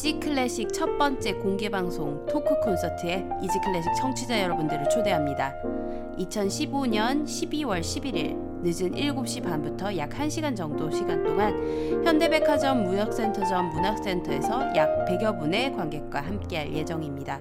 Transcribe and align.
이지 0.00 0.18
클래식 0.18 0.72
첫 0.72 0.96
번째 0.96 1.34
공개 1.34 1.68
방송 1.68 2.24
토크 2.24 2.58
콘서트에 2.60 3.22
이지 3.42 3.60
클래식 3.62 3.92
청취자 4.00 4.40
여러분들을 4.44 4.88
초대합니다. 4.88 5.52
2015년 6.16 7.26
12월 7.26 7.80
11일 7.80 8.34
늦은 8.62 8.92
7시 8.92 9.44
반부터 9.44 9.94
약 9.98 10.08
1시간 10.08 10.56
정도 10.56 10.90
시간 10.90 11.22
동안 11.22 11.54
현대백화점 12.02 12.84
무역센터점 12.84 13.68
문화센터에서 13.74 14.74
약 14.74 15.04
100여 15.04 15.38
분의 15.38 15.76
관객과 15.76 16.22
함께할 16.22 16.72
예정입니다. 16.72 17.38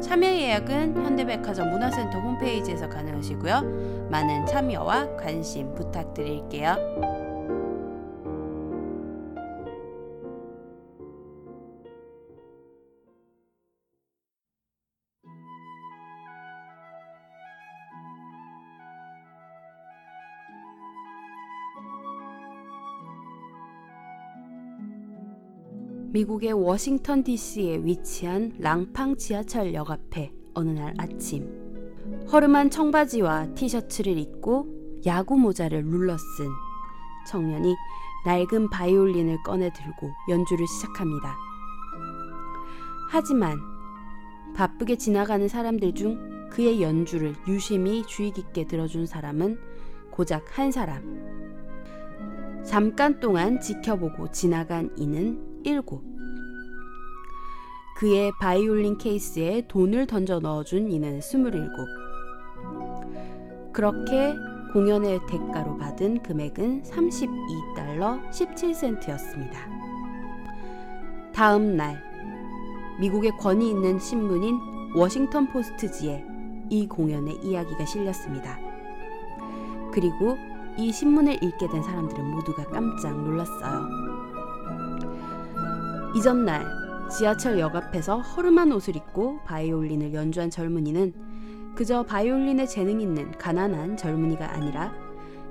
참여 0.00 0.26
예약은 0.26 1.04
현대백화점 1.04 1.70
문화센터 1.70 2.18
홈페이지에서 2.18 2.88
가능하시고요. 2.88 4.08
많은 4.10 4.44
참여와 4.46 5.14
관심 5.14 5.72
부탁드릴게요. 5.76 7.25
미국의 26.16 26.54
워싱턴 26.54 27.22
DC에 27.22 27.84
위치한 27.84 28.54
랑팡 28.58 29.18
지하철역 29.18 29.90
앞에 29.90 30.32
어느 30.54 30.70
날 30.70 30.94
아침 30.96 31.46
허름한 32.32 32.70
청바지와 32.70 33.54
티셔츠를 33.54 34.16
입고 34.16 35.02
야구 35.04 35.36
모자를 35.36 35.84
눌러 35.84 36.16
쓴 36.16 36.46
청년이 37.26 37.74
낡은 38.24 38.70
바이올린을 38.70 39.42
꺼내 39.44 39.70
들고 39.70 40.10
연주를 40.30 40.66
시작합니다. 40.66 41.36
하지만 43.10 43.58
바쁘게 44.54 44.96
지나가는 44.96 45.46
사람들 45.46 45.94
중 45.94 46.48
그의 46.48 46.80
연주를 46.80 47.34
유심히 47.46 48.06
주의 48.06 48.30
깊게 48.30 48.68
들어준 48.68 49.04
사람은 49.04 49.58
고작 50.10 50.58
한 50.58 50.72
사람. 50.72 51.02
잠깐 52.64 53.20
동안 53.20 53.60
지켜보고 53.60 54.30
지나간 54.30 54.90
이는 54.96 55.45
그의 57.96 58.30
바이올린 58.40 58.98
케이스에 58.98 59.66
돈을 59.68 60.06
던져 60.06 60.38
넣어준 60.38 60.92
이는 60.92 61.20
스물일곱. 61.20 61.88
그렇게 63.72 64.34
공연의 64.72 65.20
대가로 65.26 65.76
받은 65.78 66.22
금액은 66.22 66.82
32달러 66.82 68.30
17센트였습니다. 68.30 69.54
다음 71.34 71.76
날, 71.76 72.00
미국의 73.00 73.32
권위 73.38 73.70
있는 73.70 73.98
신문인 73.98 74.58
워싱턴 74.94 75.48
포스트지에 75.48 76.24
이 76.70 76.86
공연의 76.86 77.40
이야기가 77.42 77.84
실렸습니다. 77.86 78.58
그리고 79.92 80.36
이 80.78 80.92
신문을 80.92 81.42
읽게 81.42 81.68
된 81.68 81.82
사람들은 81.82 82.30
모두가 82.30 82.64
깜짝 82.66 83.18
놀랐어요. 83.22 84.05
이전날 86.16 86.64
지하철 87.10 87.58
역 87.58 87.76
앞에서 87.76 88.20
허름한 88.20 88.72
옷을 88.72 88.96
입고 88.96 89.40
바이올린을 89.44 90.14
연주한 90.14 90.48
젊은이는 90.48 91.74
그저 91.74 92.04
바이올린에 92.04 92.64
재능 92.64 93.02
있는 93.02 93.32
가난한 93.32 93.98
젊은이가 93.98 94.50
아니라 94.50 94.94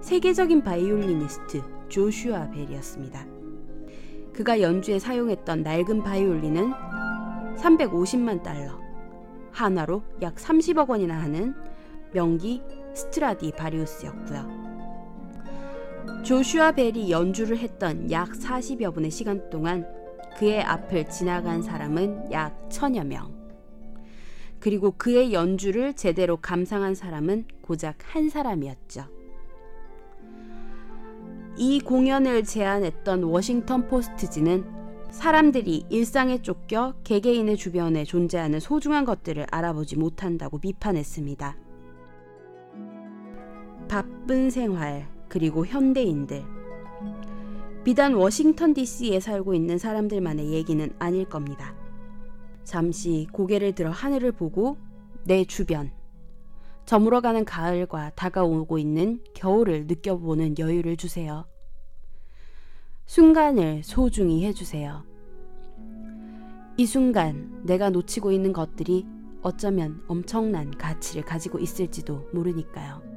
세계적인 0.02 0.64
바이올리니스트 0.64 1.62
조슈아 1.88 2.50
벨이었습니다. 2.50 3.28
그가 4.34 4.60
연주에 4.60 4.98
사용했던 4.98 5.62
낡은 5.62 6.02
바이올린은 6.02 6.74
350만 7.58 8.42
달러, 8.42 8.80
한화로 9.52 10.02
약 10.24 10.34
30억 10.34 10.90
원이나 10.90 11.22
하는 11.22 11.54
명기 12.12 12.64
스트라디 12.96 13.52
바리우스였고요. 13.52 14.66
조슈아 16.24 16.72
벨이 16.72 17.12
연주를 17.12 17.60
했던 17.60 18.10
약 18.10 18.32
40여 18.32 18.96
분의 18.96 19.12
시간 19.12 19.48
동안 19.52 19.86
그의 20.38 20.62
앞을 20.62 21.10
지나간 21.10 21.62
사람은 21.62 22.32
약 22.32 22.70
천여 22.70 23.04
명. 23.06 23.34
그리고 24.60 24.92
그의 24.92 25.32
연주를 25.32 25.94
제대로 25.94 26.38
감상한 26.38 26.96
사람은 26.96 27.46
고작 27.62 27.98
한 28.04 28.30
사람이었죠. 28.30 29.06
이 31.58 31.80
공연을 31.80 32.44
제안했던 32.44 33.24
워싱턴 33.24 33.88
포스트지는 33.88 34.66
사람들이 35.10 35.86
일상에 35.90 36.42
쫓겨 36.42 36.96
개개인의 37.06 37.56
주변에 37.56 38.04
존재하는 38.04 38.60
소중한 38.60 39.06
것들을 39.06 39.46
알아보지 39.50 39.98
못한다고 39.98 40.58
비판했습니다. 40.60 41.56
바쁜 43.88 44.50
생활, 44.50 45.08
그리고 45.30 45.66
현대인들, 45.66 46.44
비단 47.86 48.16
워싱턴 48.16 48.74
DC에 48.74 49.20
살고 49.20 49.54
있는 49.54 49.78
사람들만의 49.78 50.52
얘기는 50.52 50.92
아닐 50.98 51.24
겁니다. 51.24 51.76
잠시 52.64 53.28
고개를 53.32 53.76
들어 53.76 53.92
하늘을 53.92 54.32
보고 54.32 54.76
내 55.24 55.46
주변, 55.46 55.92
저물어가는 56.88 57.46
가을과 57.46 58.14
다가오고 58.16 58.80
있는 58.80 59.22
겨울을 59.36 59.86
느껴보는 59.86 60.58
여유를 60.58 60.98
주세요. 60.98 61.46
순간을 63.06 63.84
소중히 63.84 64.46
해주세요. 64.46 65.04
이 66.78 66.86
순간 66.88 67.62
내가 67.66 67.92
놓치고 67.92 68.32
있는 68.32 68.52
것들이 68.52 69.06
어쩌면 69.44 70.02
엄청난 70.08 70.72
가치를 70.72 71.24
가지고 71.24 71.60
있을지도 71.60 72.30
모르니까요. 72.34 73.15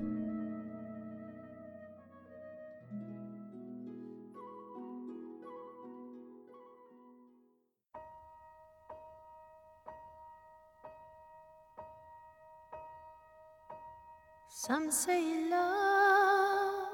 Some 14.69 14.91
say 14.91 15.49
love, 15.49 16.89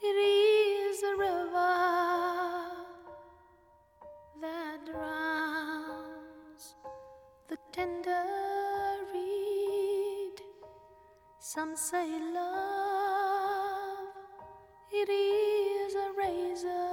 it 0.00 0.16
is 0.16 1.02
a 1.02 1.14
river 1.14 2.70
that 4.40 4.78
drowns 4.86 6.74
the 7.50 7.58
tender 7.70 8.24
reed. 9.12 10.40
Some 11.38 11.76
say 11.76 12.18
love, 12.32 14.08
it 14.90 15.10
is 15.10 15.94
a 15.96 16.12
razor 16.16 16.88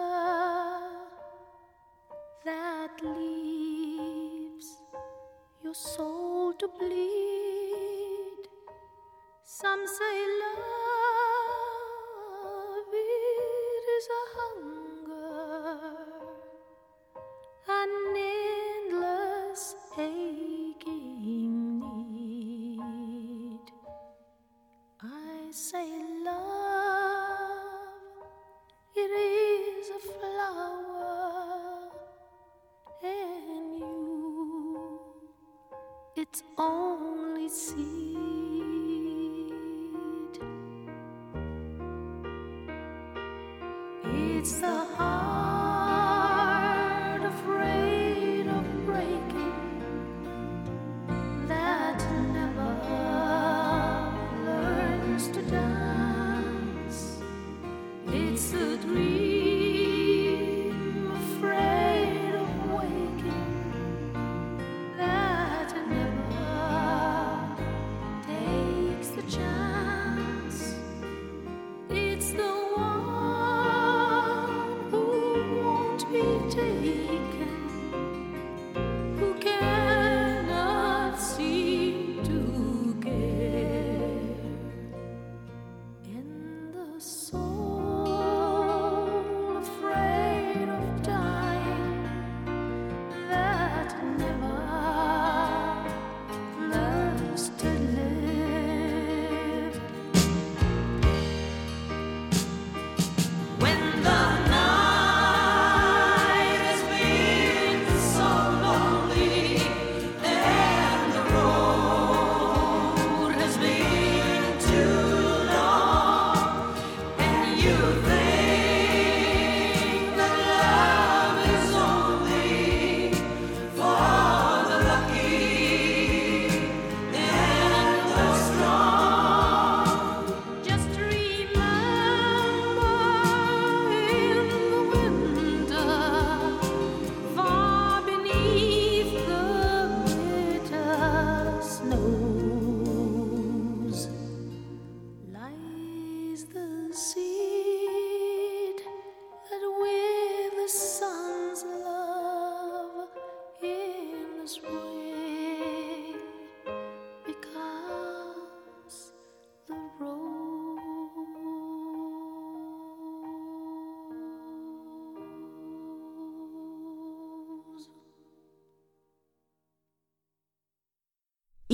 that 2.44 2.92
leaves 3.02 4.68
your 5.64 5.74
soul 5.74 6.52
to 6.56 6.68
bleed. 6.78 7.55
Some 9.62 9.88
say 9.88 10.18
love 10.44 10.66
is 12.94 14.08
a 14.12 14.24
hunger, 14.36 14.85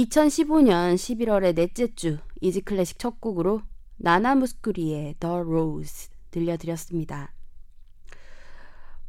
2015년 0.01 0.95
11월의 0.95 1.53
넷째 1.55 1.93
주 1.93 2.17
이지 2.39 2.61
클래식 2.61 2.97
첫 2.97 3.21
곡으로 3.21 3.61
나나 3.97 4.33
무스쿠리의 4.35 5.15
The 5.19 5.35
Rose 5.35 6.09
들려드렸습니다. 6.31 7.33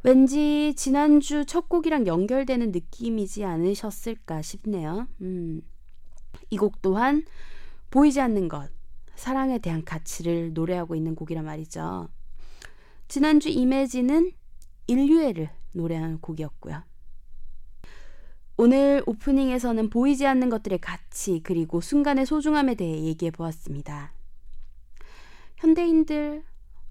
왠지 0.03 0.73
지난주 0.75 1.45
첫 1.45 1.67
곡이랑 1.69 2.05
연결되는 2.05 2.71
느낌이지 2.71 3.43
않으셨을까 3.43 4.41
싶네요. 4.41 5.07
음. 5.21 5.61
이 6.49 6.57
곡 6.57 6.81
또한 6.81 7.23
보이지 7.89 8.19
않는 8.21 8.47
것, 8.49 8.69
사랑에 9.15 9.57
대한 9.59 9.83
가치를 9.85 10.53
노래하고 10.53 10.95
있는 10.95 11.15
곡이란 11.15 11.45
말이죠. 11.45 12.09
지난주 13.07 13.49
이매지는 13.49 14.31
인류애를 14.87 15.49
노래하는 15.71 16.19
곡이었고요. 16.19 16.83
오늘 18.55 19.01
오프닝에서는 19.07 19.89
보이지 19.89 20.27
않는 20.27 20.49
것들의 20.49 20.79
가치 20.79 21.41
그리고 21.43 21.81
순간의 21.81 22.25
소중함에 22.27 22.75
대해 22.75 23.03
얘기해 23.03 23.31
보았습니다. 23.31 24.13
현대인들 25.57 26.43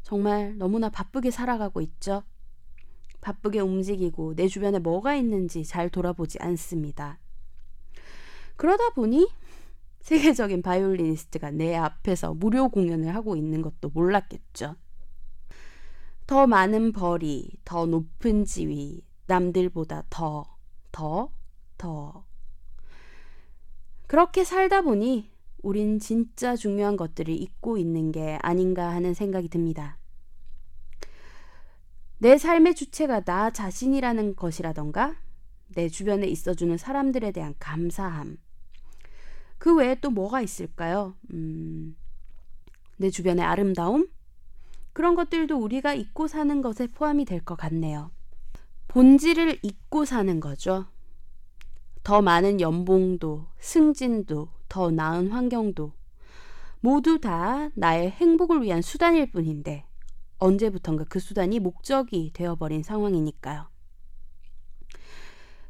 정말 0.02 0.56
너무나 0.58 0.88
바쁘게 0.88 1.30
살아가고 1.30 1.80
있죠. 1.82 2.24
바쁘게 3.20 3.60
움직이고 3.60 4.34
내 4.34 4.48
주변에 4.48 4.80
뭐가 4.80 5.14
있는지 5.14 5.64
잘 5.64 5.88
돌아보지 5.88 6.38
않습니다. 6.40 7.20
그러다 8.56 8.90
보니 8.90 9.28
세계적인 10.00 10.62
바이올리니스트가 10.62 11.52
내 11.52 11.76
앞에서 11.76 12.34
무료 12.34 12.68
공연을 12.68 13.14
하고 13.14 13.36
있는 13.36 13.62
것도 13.62 13.90
몰랐겠죠. 13.94 14.74
더 16.26 16.46
많은 16.48 16.90
벌이, 16.90 17.50
더 17.64 17.86
높은 17.86 18.44
지위, 18.44 19.04
남들보다 19.26 20.04
더, 20.10 20.44
더, 20.90 21.30
더. 21.82 22.24
그렇게 24.06 24.44
살다 24.44 24.82
보니 24.82 25.32
우린 25.62 25.98
진짜 25.98 26.54
중요한 26.54 26.96
것들을 26.96 27.34
잊고 27.34 27.76
있는 27.76 28.12
게 28.12 28.38
아닌가 28.40 28.90
하는 28.90 29.14
생각이 29.14 29.48
듭니다. 29.48 29.98
내 32.18 32.38
삶의 32.38 32.76
주체가 32.76 33.22
나 33.24 33.50
자신이라는 33.50 34.36
것이라던가 34.36 35.16
내 35.74 35.88
주변에 35.88 36.28
있어주는 36.28 36.76
사람들에 36.78 37.32
대한 37.32 37.54
감사함. 37.58 38.36
그 39.58 39.74
외에 39.74 39.96
또 39.96 40.10
뭐가 40.10 40.40
있을까요? 40.40 41.16
음, 41.32 41.96
내 42.96 43.10
주변의 43.10 43.44
아름다움? 43.44 44.08
그런 44.92 45.16
것들도 45.16 45.56
우리가 45.58 45.94
잊고 45.94 46.28
사는 46.28 46.62
것에 46.62 46.86
포함이 46.86 47.24
될 47.24 47.40
것 47.40 47.56
같네요. 47.56 48.12
본질을 48.86 49.58
잊고 49.62 50.04
사는 50.04 50.38
거죠. 50.38 50.86
더 52.02 52.20
많은 52.20 52.60
연봉도, 52.60 53.46
승진도, 53.58 54.48
더 54.68 54.90
나은 54.90 55.28
환경도 55.28 55.92
모두 56.80 57.20
다 57.20 57.70
나의 57.74 58.10
행복을 58.10 58.62
위한 58.62 58.82
수단일 58.82 59.30
뿐인데 59.30 59.84
언제부턴가 60.38 61.04
그 61.08 61.20
수단이 61.20 61.60
목적이 61.60 62.32
되어버린 62.32 62.82
상황이니까요. 62.82 63.68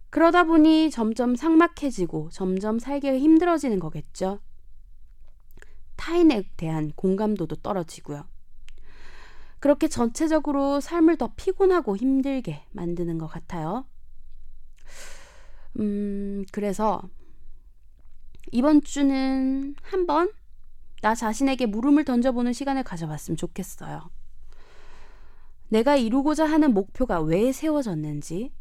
그러다 0.09 0.45
보니 0.45 0.91
점점 0.91 1.37
삭막해지고 1.37 2.31
점점 2.33 2.79
살기가 2.79 3.19
힘들어지는 3.19 3.79
거겠죠. 3.79 4.41
타인에 5.97 6.45
대한 6.57 6.93
공감도도 6.97 7.57
떨어지고요. 7.57 8.25
그렇게 9.59 9.89
전체적으로 9.89 10.81
삶을 10.81 11.17
더 11.17 11.33
피곤하고 11.37 11.97
힘들게 11.97 12.65
만드는 12.73 13.19
것 13.19 13.27
같아요. 13.27 13.87
음, 15.79 16.45
그래서 16.53 17.03
이번 18.51 18.83
주는 18.83 19.75
한번 19.83 20.31
나 21.01 21.15
자신에게 21.15 21.67
물음을 21.67 22.05
던져보는 22.05 22.53
시간을 22.53 22.85
가져봤으면 22.85 23.37
좋겠어요. 23.37 24.11
내가 25.69 25.97
이루고자 25.97 26.45
하는 26.45 26.75
목표가 26.75 27.21
왜 27.21 27.51
세워졌는지, 27.51 28.53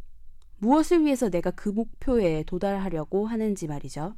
무엇을 0.60 1.04
위해서 1.04 1.30
내가 1.30 1.52
그 1.52 1.70
목표에 1.70 2.44
도달하려고 2.44 3.28
하는지 3.28 3.68
말이죠. 3.68 4.16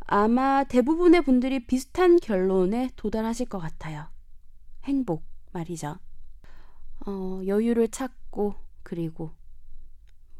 아마 0.00 0.64
대부분의 0.64 1.22
분들이 1.22 1.64
비슷한 1.66 2.16
결론에 2.16 2.90
도달하실 2.96 3.46
것 3.46 3.58
같아요. 3.58 4.08
행복 4.84 5.22
말이죠. 5.52 5.96
어, 7.06 7.40
여유를 7.46 7.88
찾고, 7.88 8.54
그리고 8.82 9.30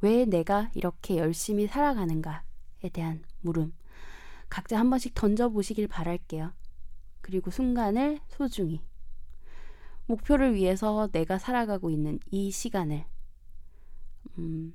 왜 0.01 0.25
내가 0.25 0.71
이렇게 0.75 1.17
열심히 1.19 1.67
살아가는가에 1.67 2.89
대한 2.93 3.25
물음. 3.41 3.73
각자 4.49 4.79
한 4.79 4.91
번씩 4.91 5.15
던져보시길 5.15 5.89
바랄게요. 5.89 6.53
그리고 7.21 7.51
순간을 7.51 8.21
소중히. 8.29 8.81
목표를 10.07 10.55
위해서 10.55 11.09
내가 11.13 11.39
살아가고 11.39 11.91
있는 11.91 12.19
이 12.31 12.51
시간을, 12.51 13.05
음, 14.39 14.75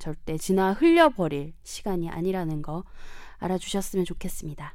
절대 0.00 0.38
지나 0.38 0.72
흘려버릴 0.72 1.52
시간이 1.62 2.08
아니라는 2.08 2.62
거 2.62 2.84
알아주셨으면 3.38 4.04
좋겠습니다. 4.06 4.74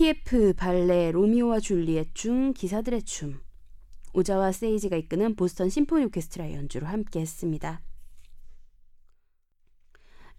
프로코피에프 0.00 0.54
발레 0.54 1.12
로미오와 1.12 1.60
줄리엣 1.60 2.14
중 2.14 2.54
기사들의 2.54 3.02
춤 3.02 3.40
오자와 4.14 4.50
세이지가 4.52 4.96
이끄는 4.96 5.36
보스턴 5.36 5.68
심포니 5.68 6.06
오케스트라의 6.06 6.54
연주로 6.54 6.86
함께 6.86 7.20
했습니다. 7.20 7.82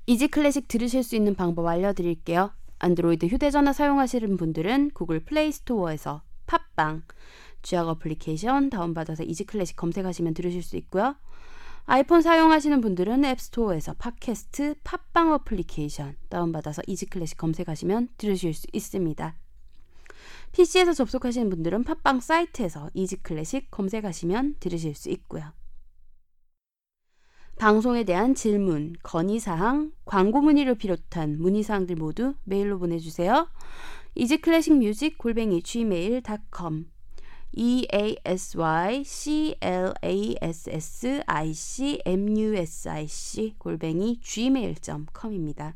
이지 0.07 0.27
클래식 0.29 0.67
들으실 0.67 1.03
수 1.03 1.15
있는 1.15 1.35
방법 1.35 1.67
알려드릴게요. 1.67 2.51
안드로이드 2.79 3.27
휴대전화 3.27 3.71
사용하시는 3.71 4.35
분들은 4.35 4.91
구글 4.93 5.19
플레이 5.19 5.51
스토어에서 5.51 6.23
팟빵 6.47 7.03
쥐약 7.61 7.87
어플리케이션 7.87 8.71
다운받아서 8.71 9.23
이지 9.23 9.45
클래식 9.45 9.75
검색하시면 9.77 10.33
들으실 10.33 10.63
수 10.63 10.75
있고요. 10.77 11.15
아이폰 11.85 12.21
사용하시는 12.21 12.81
분들은 12.81 13.25
앱스토어에서 13.25 13.93
팟캐스트 13.93 14.75
팟빵 14.83 15.33
어플리케이션 15.33 16.15
다운받아서 16.29 16.81
이지 16.87 17.05
클래식 17.05 17.37
검색하시면 17.37 18.09
들으실 18.17 18.53
수 18.53 18.67
있습니다. 18.73 19.35
PC에서 20.51 20.93
접속하시는 20.93 21.49
분들은 21.49 21.83
팟빵 21.83 22.19
사이트에서 22.19 22.89
이지클래식 22.93 23.71
검색하시면 23.71 24.55
들으실 24.59 24.95
수 24.95 25.09
있고요. 25.09 25.53
방송에 27.57 28.03
대한 28.03 28.33
질문, 28.33 28.95
건의사항, 29.03 29.91
광고 30.03 30.41
문의를 30.41 30.75
비롯한 30.75 31.37
문의사항들 31.39 31.95
모두 31.95 32.33
메일로 32.43 32.79
보내주세요. 32.79 33.47
이지클래식뮤직 34.15 35.17
골뱅이 35.17 35.61
gmail.com 35.61 36.85
E 37.53 37.85
A 37.93 38.15
S 38.25 38.57
Y 38.57 39.03
C 39.03 39.55
L 39.61 39.93
A 40.03 40.35
S 40.41 40.69
S 40.69 41.23
I 41.27 41.53
C 41.53 42.01
M 42.05 42.37
U 42.37 42.55
S 42.55 42.89
I 42.89 43.07
C 43.07 43.55
골뱅이 43.57 44.19
gmail.com입니다. 44.21 45.75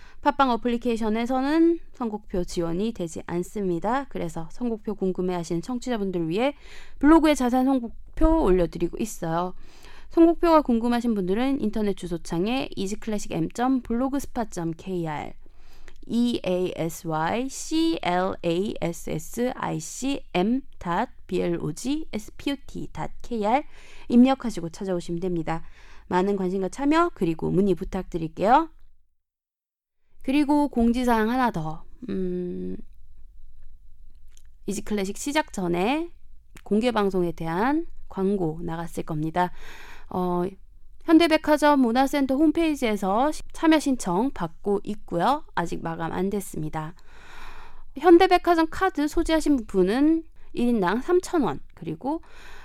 팟빵 0.21 0.51
어플리케이션에서는 0.51 1.79
선곡표 1.93 2.43
지원이 2.43 2.93
되지 2.93 3.23
않습니다. 3.25 4.05
그래서 4.09 4.47
선곡표 4.51 4.93
궁금해하시는 4.93 5.63
청취자분들 5.63 6.29
위해 6.29 6.53
블로그에 6.99 7.33
자세한 7.33 7.65
선곡표 7.65 8.43
올려드리고 8.43 8.97
있어요. 8.99 9.55
선곡표가 10.11 10.61
궁금하신 10.61 11.15
분들은 11.15 11.61
인터넷 11.61 11.97
주소창에 11.97 12.69
easyclassicm.blogspot.kr 12.75 15.33
e 16.07 16.41
a 16.45 16.73
s 16.75 17.07
y 17.07 17.49
c 17.49 17.97
l 18.03 18.35
a 18.43 18.75
s 18.81 19.09
s 19.09 19.51
i 19.55 19.79
c 19.79 20.23
m 20.33 20.61
b 21.25 21.41
l 21.41 21.59
o 21.61 21.73
g 21.73 22.05
s 22.11 22.31
p 22.37 22.51
o 22.51 22.55
t 22.67 22.87
k 23.23 23.45
r 23.45 23.63
입력하시고 24.09 24.69
찾아오시면 24.69 25.19
됩니다. 25.19 25.63
많은 26.09 26.35
관심과 26.35 26.69
참여 26.69 27.09
그리고 27.15 27.49
문의 27.49 27.73
부탁드릴게요. 27.73 28.69
그리고 30.21 30.67
공지사항 30.67 31.29
하나 31.29 31.51
더. 31.51 31.83
음, 32.09 32.77
이지 34.65 34.83
클래식 34.83 35.17
시작 35.17 35.53
전에 35.53 36.11
공개 36.63 36.91
방송에 36.91 37.31
대한 37.31 37.87
광고 38.07 38.59
나갔을 38.61 39.03
겁니다. 39.03 39.51
어, 40.09 40.43
현대백화점 41.03 41.79
문화센터 41.81 42.35
홈페이지에서 42.35 43.31
참여 43.53 43.79
신청 43.79 44.31
받고 44.31 44.81
있고요. 44.83 45.43
아직 45.55 45.81
마감 45.81 46.11
안 46.11 46.29
됐습니다. 46.29 46.93
현대백화점 47.97 48.67
카드 48.69 49.07
소지하신 49.07 49.65
분은 49.65 50.23
1인당 50.55 51.01
3,000원, 51.01 51.59
그리고 51.73 52.21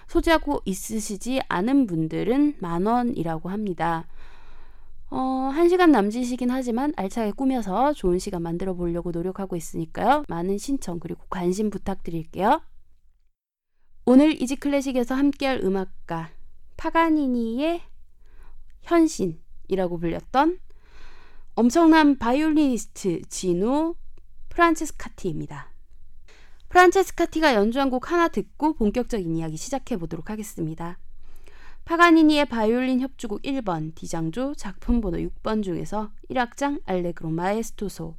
소지하고 0.06 0.60
있으시지 0.64 1.40
않은 1.48 1.86
분들은 1.86 2.56
만 2.60 2.86
원이라고 2.86 3.48
합니다. 3.48 4.06
어, 5.08 5.18
한 5.18 5.68
시간 5.68 5.92
남짓이긴 5.92 6.50
하지만 6.50 6.92
알차게 6.96 7.32
꾸며서 7.32 7.92
좋은 7.92 8.18
시간 8.18 8.42
만들어 8.42 8.74
보려고 8.74 9.12
노력하고 9.12 9.56
있으니까요. 9.56 10.24
많은 10.28 10.58
신청 10.58 10.98
그리고 10.98 11.24
관심 11.30 11.70
부탁드릴게요. 11.70 12.60
오늘 14.04 14.40
이지 14.40 14.56
클래식에서 14.56 15.14
함께할 15.14 15.60
음악가 15.64 16.30
파가니니의 16.76 17.80
현신이라고 18.82 19.98
불렸던 19.98 20.58
엄청난 21.54 22.18
바이올리니스트 22.18 23.22
지노 23.28 23.96
프란체스카티입니다. 24.50 25.70
프란체스카티가 26.68 27.54
연주한 27.54 27.90
곡 27.90 28.10
하나 28.10 28.28
듣고 28.28 28.74
본격적인 28.74 29.34
이야기 29.36 29.56
시작해 29.56 29.96
보도록 29.96 30.30
하겠습니다. 30.30 30.98
파가니니의 31.86 32.46
바이올린 32.46 33.00
협주곡 33.00 33.42
1번 33.42 33.94
D장조 33.94 34.56
작품 34.56 35.00
번호 35.00 35.18
6번 35.18 35.62
중에서 35.62 36.10
1악장 36.28 36.82
알레그로 36.84 37.30
마에스토소 37.30 38.16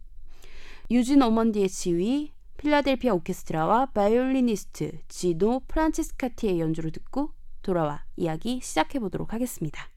유진 0.90 1.22
어먼디의 1.22 1.68
지휘 1.68 2.32
필라델피아 2.56 3.14
오케스트라와 3.16 3.88
바이올리니스트 3.88 5.00
지노 5.10 5.64
프란체스카티의 5.68 6.62
연주를 6.62 6.92
듣고 6.92 7.34
돌아와 7.62 8.06
이야기 8.16 8.62
시작해 8.64 9.00
보도록 9.00 9.34
하겠습니다. 9.34 9.90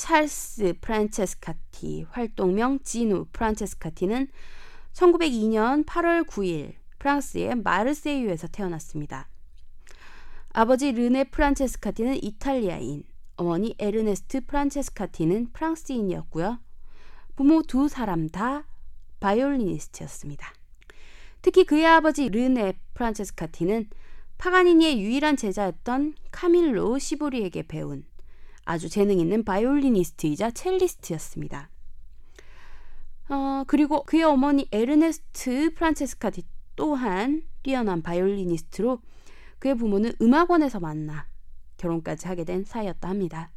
찰스 0.00 0.76
프란체스카티 0.80 2.06
활동명 2.08 2.78
지노 2.82 3.26
프란체스카티는 3.34 4.28
1902년 4.94 5.84
8월 5.84 6.26
9일 6.26 6.72
프랑스의 6.98 7.56
마르세유에서 7.56 8.48
태어났습니다. 8.48 9.28
아버지 10.54 10.90
르네 10.90 11.24
프란체스카티는 11.24 12.24
이탈리아인, 12.24 13.04
어머니 13.36 13.74
에르네스트 13.78 14.46
프란체스카티는 14.46 15.52
프랑스인이었고요. 15.52 16.58
부모 17.36 17.60
두 17.62 17.88
사람 17.88 18.30
다 18.30 18.64
바이올리니스트였습니다. 19.20 20.50
특히 21.42 21.64
그의 21.64 21.84
아버지 21.84 22.30
르네 22.30 22.72
프란체스카티는 22.94 23.90
파가니니의 24.38 25.02
유일한 25.02 25.36
제자였던 25.36 26.14
카밀로 26.30 26.98
시보리에게 26.98 27.64
배운 27.64 28.06
아주 28.70 28.88
재능 28.88 29.18
있는 29.18 29.42
바이올리니스트이자 29.42 30.52
첼리스트였습니다. 30.52 31.70
어, 33.28 33.64
그리고 33.66 34.04
그의 34.04 34.22
어머니 34.22 34.68
에르네스트 34.70 35.74
프란체스카티 35.74 36.44
또한 36.76 37.42
뛰어난 37.64 38.00
바이올리니스트로 38.00 39.00
그의 39.58 39.74
부모는 39.74 40.12
음악원에서 40.22 40.78
만나 40.78 41.26
결혼까지 41.78 42.28
하게 42.28 42.44
된 42.44 42.62
사이였다 42.64 43.08
합니다. 43.08 43.50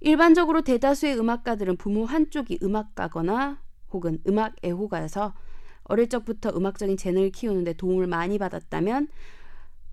일반적으로 0.00 0.60
대다수의 0.60 1.18
음악가들은 1.18 1.78
부모 1.78 2.04
한쪽이 2.04 2.58
음악가거나 2.62 3.58
혹은 3.90 4.20
음악 4.28 4.54
애호가여서 4.62 5.32
어릴 5.84 6.10
적부터 6.10 6.50
음악적인 6.54 6.98
재능을 6.98 7.30
키우는데 7.32 7.72
도움을 7.72 8.06
많이 8.06 8.38
받았다면 8.38 9.08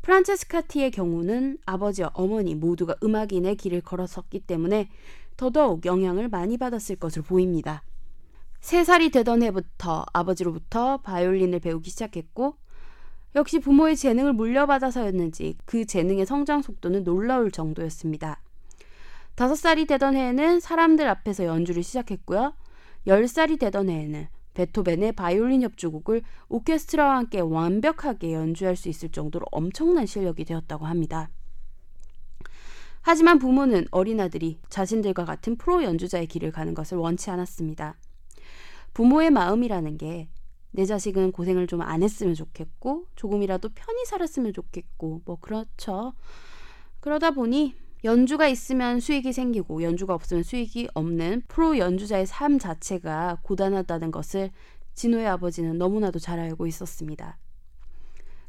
프란체스카티의 0.08 0.92
경우는 0.92 1.58
아버지와 1.66 2.12
어머니 2.14 2.56
모두가 2.56 2.96
음악인의 3.04 3.58
길을 3.58 3.82
걸었었기 3.82 4.40
때문에 4.40 4.90
더더욱 5.36 5.86
영향을 5.86 6.30
많이 6.30 6.58
받았을 6.58 6.96
것으로 6.96 7.24
보입니다. 7.24 7.84
3살이 8.62 9.12
되던 9.12 9.44
해부터 9.44 10.06
아버지로부터 10.14 11.02
바이올린을 11.02 11.60
배우기 11.60 11.90
시작했고 11.90 12.56
역시 13.36 13.60
부모의 13.60 13.98
재능을 13.98 14.32
물려받아서였는지 14.32 15.58
그 15.66 15.84
재능의 15.84 16.26
성장 16.26 16.62
속도는 16.62 17.04
놀라울 17.04 17.52
정도였습니다. 17.52 18.42
5살이 19.36 19.90
되던 19.90 20.16
해에는 20.16 20.62
사람들 20.62 21.06
앞에서 21.06 21.44
연주를 21.44 21.84
시작했고요. 21.84 22.54
10살이 23.08 23.60
되던 23.60 23.90
해에는 23.90 24.30
베토벤의 24.58 25.14
바이올린 25.14 25.62
협주곡을 25.62 26.24
오케스트라와 26.50 27.18
함께 27.18 27.40
완벽하게 27.40 28.34
연주할 28.34 28.76
수 28.76 28.90
있을 28.90 29.10
정도로 29.10 29.46
엄청난 29.52 30.06
실력이 30.06 30.46
되었다고 30.46 30.86
합니다. 30.86 31.30
하지만 33.02 33.40
부모는 33.40 33.88
어린아들이 33.92 34.60
자신들과 34.70 35.26
같은 35.26 35.56
프로 35.56 35.84
연주자의 35.84 36.28
길을 36.28 36.52
가는 36.52 36.74
것을 36.74 36.98
원치 36.98 37.30
않았습니다. 37.30 37.96
부모의 38.94 39.30
마음이라는 39.32 39.98
게 39.98 40.28
내 40.72 40.86
자식은 40.86 41.32
고생을 41.32 41.66
좀 41.66 41.82
안 41.82 42.04
했으면 42.04 42.36
좋겠고 42.36 43.08
조금이라도 43.16 43.70
편히 43.70 44.06
살았으면 44.06 44.54
좋겠고 44.54 45.22
뭐 45.26 45.38
그렇죠. 45.40 46.14
그러다 47.00 47.32
보니 47.32 47.76
연주가 48.04 48.48
있으면 48.48 49.00
수익이 49.00 49.34
생기고 49.34 49.82
연주가 49.84 50.14
없으면 50.14 50.44
수익이 50.44 50.90
없는 50.94 51.44
프로 51.48 51.78
연주자의 51.78 52.26
삶 52.26 52.60
자체가 52.60 53.40
고단하다는 53.42 54.12
것을 54.12 54.52
진호의 54.94 55.28
아버지는 55.28 55.78
너무나도 55.78 56.20
잘 56.20 56.40
알고 56.40 56.68
있었습니다. 56.68 57.38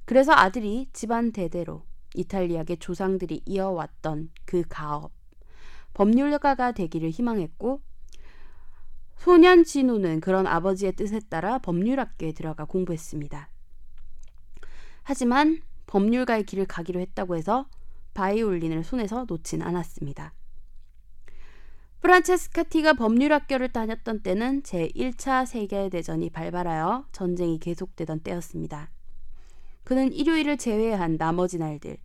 그래서 0.04 0.32
아들이 0.32 0.88
집안 0.92 1.32
대대로 1.32 1.82
이탈리아계 2.14 2.76
조상들이 2.76 3.42
이어왔던 3.44 4.30
그 4.44 4.62
가업, 4.68 5.12
법률가가 5.94 6.72
되기를 6.72 7.10
희망했고 7.10 7.82
소년 9.18 9.64
진호는 9.64 10.20
그런 10.20 10.46
아버지의 10.46 10.92
뜻에 10.92 11.20
따라 11.28 11.58
법률학교에 11.58 12.32
들어가 12.32 12.64
공부했습니다. 12.64 13.50
하지만 15.02 15.60
법률가의 15.86 16.44
길을 16.44 16.66
가기로 16.66 17.00
했다고 17.00 17.36
해서 17.36 17.66
바이올린을 18.18 18.82
손에서 18.82 19.26
놓진 19.28 19.62
않았습니다. 19.62 20.32
프란체스카티가 22.00 22.94
법률학교를 22.94 23.68
다녔던 23.72 24.22
때는 24.22 24.62
제1차 24.62 25.46
세계대전이 25.46 26.30
발발하여 26.30 27.06
전쟁이 27.12 27.60
계속되던 27.60 28.20
때였습니다. 28.20 28.90
그는 29.84 30.12
일요일을 30.12 30.58
제외한 30.58 31.16
나머지 31.16 31.58
날들, 31.58 31.96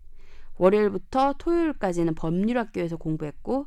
월요일부터 0.57 1.33
토요일까지는 1.39 2.13
법률학교에서 2.13 2.97
공부했고, 2.97 3.65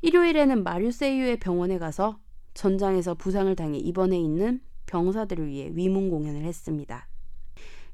일요일에는 0.00 0.62
마류세유의 0.62 1.40
병원에 1.40 1.78
가서 1.78 2.18
전장에서 2.54 3.14
부상을 3.14 3.54
당해 3.54 3.78
입원해 3.78 4.18
있는 4.18 4.62
병사들을 4.86 5.46
위해 5.46 5.70
위문 5.74 6.08
공연을 6.08 6.42
했습니다. 6.42 7.06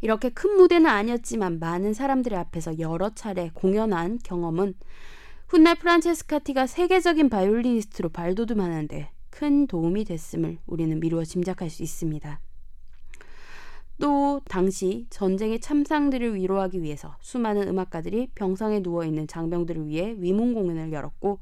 이렇게 0.06 0.28
큰 0.28 0.56
무대는 0.56 0.88
아니었지만 0.88 1.58
많은 1.58 1.92
사람들 1.92 2.32
앞에서 2.32 2.78
여러 2.78 3.12
차례 3.12 3.50
공연한 3.52 4.20
경험은 4.22 4.74
훗날 5.48 5.74
프란체스카티가 5.74 6.68
세계적인 6.68 7.28
바이올리니스트로 7.28 8.10
발돋움하는데 8.10 9.10
큰 9.30 9.66
도움이 9.66 10.04
됐음을 10.04 10.58
우리는 10.64 11.00
미루어 11.00 11.24
짐작할 11.24 11.70
수 11.70 11.82
있습니다. 11.82 12.38
또 14.00 14.40
당시 14.48 15.08
전쟁의 15.10 15.58
참상들을 15.58 16.36
위로하기 16.36 16.82
위해서 16.82 17.16
수많은 17.20 17.66
음악가들이 17.66 18.28
병상에 18.36 18.82
누워 18.82 19.04
있는 19.04 19.26
장병들을 19.26 19.88
위해 19.88 20.14
위문 20.18 20.54
공연을 20.54 20.92
열었고 20.92 21.40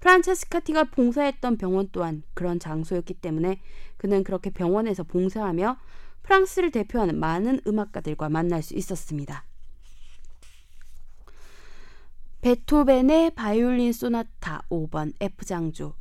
프란체스카티가 0.00 0.84
봉사했던 0.90 1.58
병원 1.58 1.88
또한 1.92 2.24
그런 2.34 2.58
장소였기 2.58 3.14
때문에 3.14 3.60
그는 3.98 4.24
그렇게 4.24 4.50
병원에서 4.50 5.04
봉사하며 5.04 5.76
프랑스를 6.28 6.70
대표하는 6.70 7.18
많은 7.18 7.62
음악가들과 7.66 8.28
만날 8.28 8.62
수 8.62 8.74
있었습니다. 8.74 9.44
베토벤의 12.42 13.34
바이올린 13.34 13.94
소나타 13.94 14.62
5번 14.68 15.14
F장조 15.20 15.94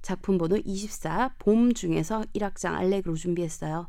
작품 0.00 0.38
번호 0.38 0.58
24 0.64 1.34
봄 1.40 1.74
중에서 1.74 2.24
1악장 2.34 2.74
알레그로 2.74 3.16
준비했어요. 3.16 3.88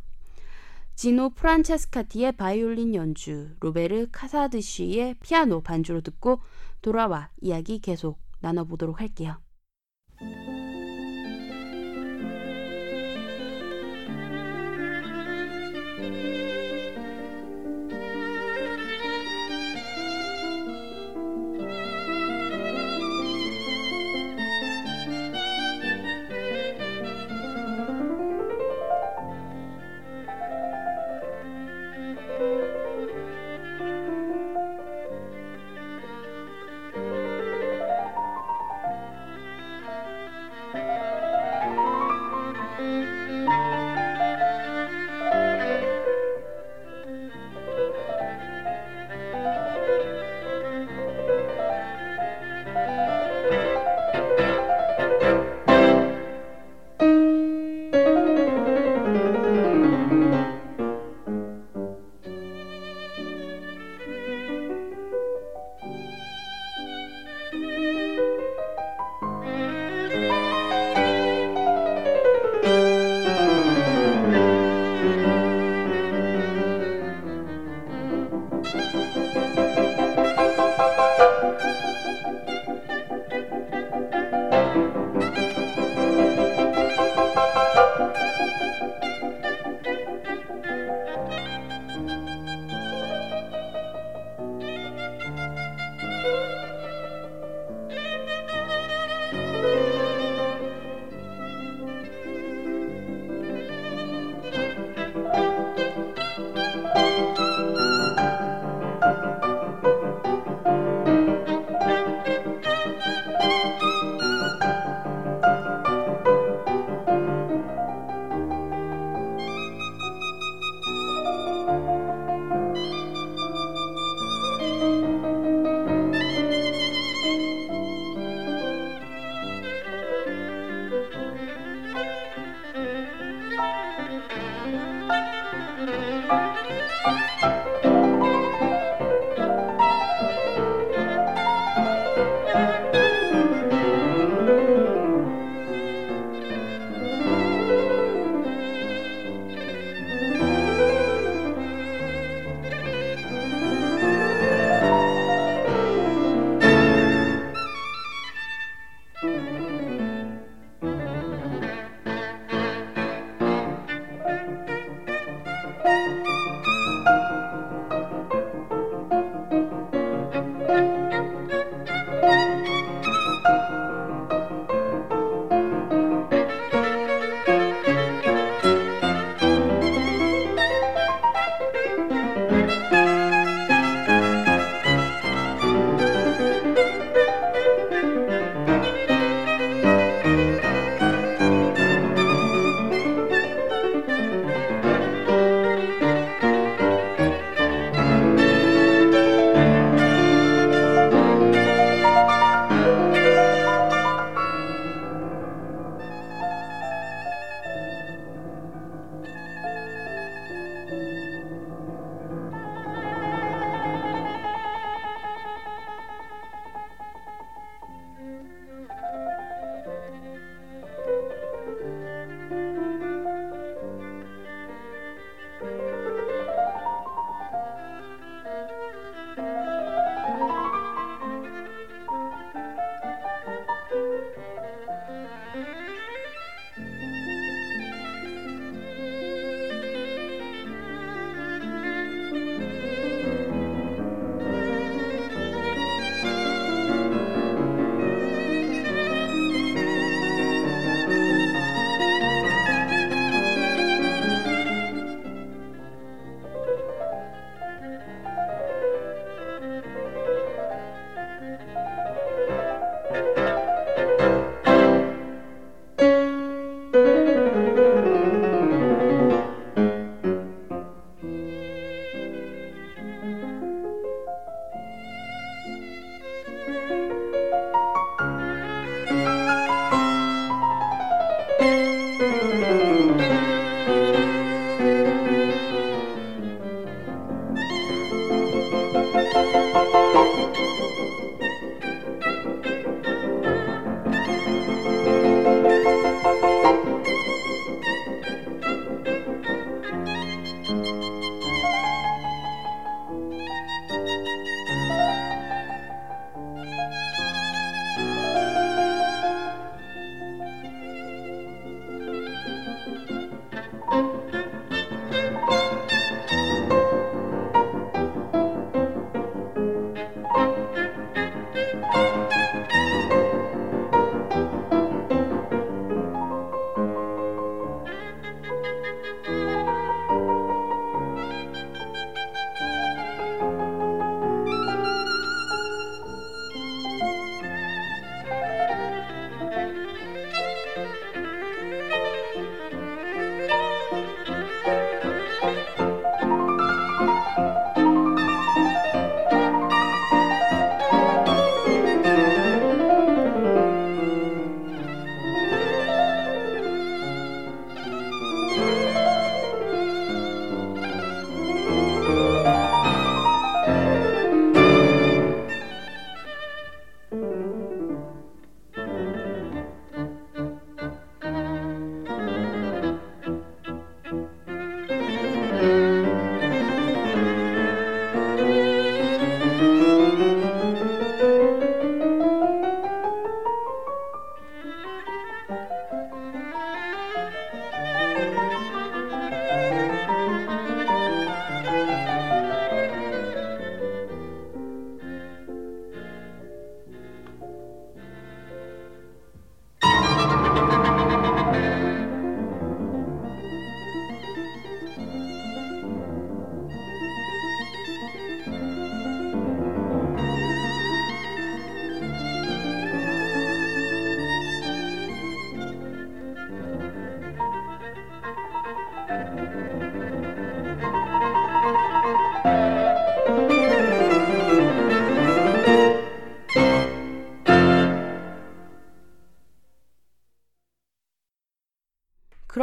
지노 0.96 1.30
프란체스카티의 1.32 2.32
바이올린 2.32 2.96
연주, 2.96 3.56
로베르 3.60 4.08
카사드쉬의 4.12 5.18
피아노 5.22 5.62
반주로 5.62 6.02
듣고 6.02 6.42
돌아와 6.82 7.30
이야기 7.42 7.80
계속 7.80 8.20
나눠보도록 8.40 9.00
할게요. 9.00 9.40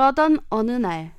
그러던 0.03 0.40
어느 0.48 0.72
날 0.72 1.14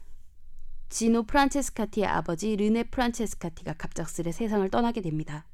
지노 0.90 1.24
프란체스카티의 1.24 2.06
아버지 2.06 2.54
르네 2.54 2.84
프란체스카티가 2.84 3.76
갑작스레 3.76 4.34
세상을 4.34 4.68
떠나게 4.70 5.00
됩니다. 5.00 5.46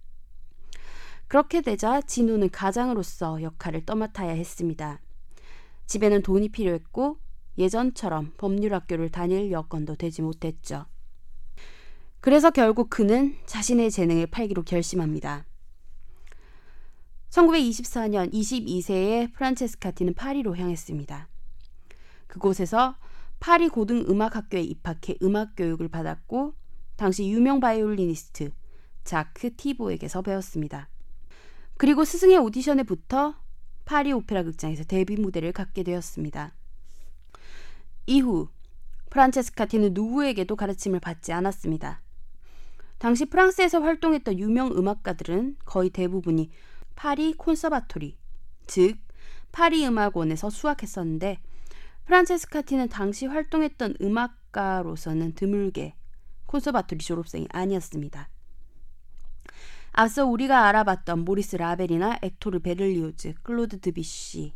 그렇게 1.28 1.62
되자 1.62 2.02
진우는 2.02 2.50
가장으로서 2.50 3.44
역할을 3.44 3.86
떠맡아야 3.86 4.32
했습니다. 4.32 5.00
집에는 5.86 6.24
돈이 6.24 6.50
필요했고 6.50 7.20
예전처럼 7.60 8.34
법률학교를 8.38 9.10
다닐 9.10 9.52
여건도 9.52 9.94
되지 9.94 10.24
못했죠. 10.24 10.88
그래서 12.22 12.50
결국 12.50 12.90
그는 12.90 13.38
자신의 13.46 13.92
재능을 13.92 14.26
팔기로 14.26 14.64
결심합니다. 14.64 15.46
1924년 17.30 18.34
22세의 18.34 19.34
프란체스카티는 19.34 20.16
파리로 20.16 20.58
향했습니다. 20.58 21.28
그곳에서 22.26 22.96
파리 23.40 23.70
고등음악학교에 23.70 24.62
입학해 24.62 25.18
음악 25.24 25.56
교육을 25.56 25.88
받았고 25.88 26.54
당시 26.96 27.30
유명 27.30 27.60
바이올리니스트 27.60 28.52
자크 29.04 29.56
티보에게서 29.56 30.22
배웠습니다. 30.22 30.90
그리고 31.78 32.04
스승의 32.04 32.38
오디션에 32.38 32.84
붙어 32.84 33.36
파리 33.86 34.12
오페라 34.12 34.44
극장에서 34.44 34.84
데뷔 34.84 35.16
무대를 35.16 35.54
갖게 35.54 35.84
되었습니다. 35.84 36.54
이후 38.06 38.50
프란체스카티는 39.10 39.94
누구에게도 39.94 40.56
가르침을 40.56 41.00
받지 41.00 41.32
않았습니다. 41.32 42.02
당시 42.98 43.26
프랑스에서 43.26 43.80
활동했던 43.80 44.38
유명 44.38 44.68
음악가들은 44.68 45.56
거의 45.64 45.90
대부분이 45.90 46.52
파리 46.96 47.34
conservatory, 47.34 48.18
즉 48.68 48.98
파리 49.54 49.88
음악원에서 49.88 50.50
수학했었는데 50.50 51.40
프란체스카티는 52.10 52.90
당시 52.90 53.28
활동했던 53.28 53.98
음악가로서는 54.02 55.36
드물게 55.36 55.94
conservatory 56.48 57.02
졸업생이 57.02 57.48
아니었습니다. 57.52 58.30
앞서 59.92 60.26
우리가 60.26 60.66
알아봤던 60.66 61.20
모리스 61.20 61.58
라벨이나 61.58 62.18
엑토르 62.24 62.62
베를리오즈, 62.62 63.36
클로드 63.44 63.80
드뷔시, 63.80 64.56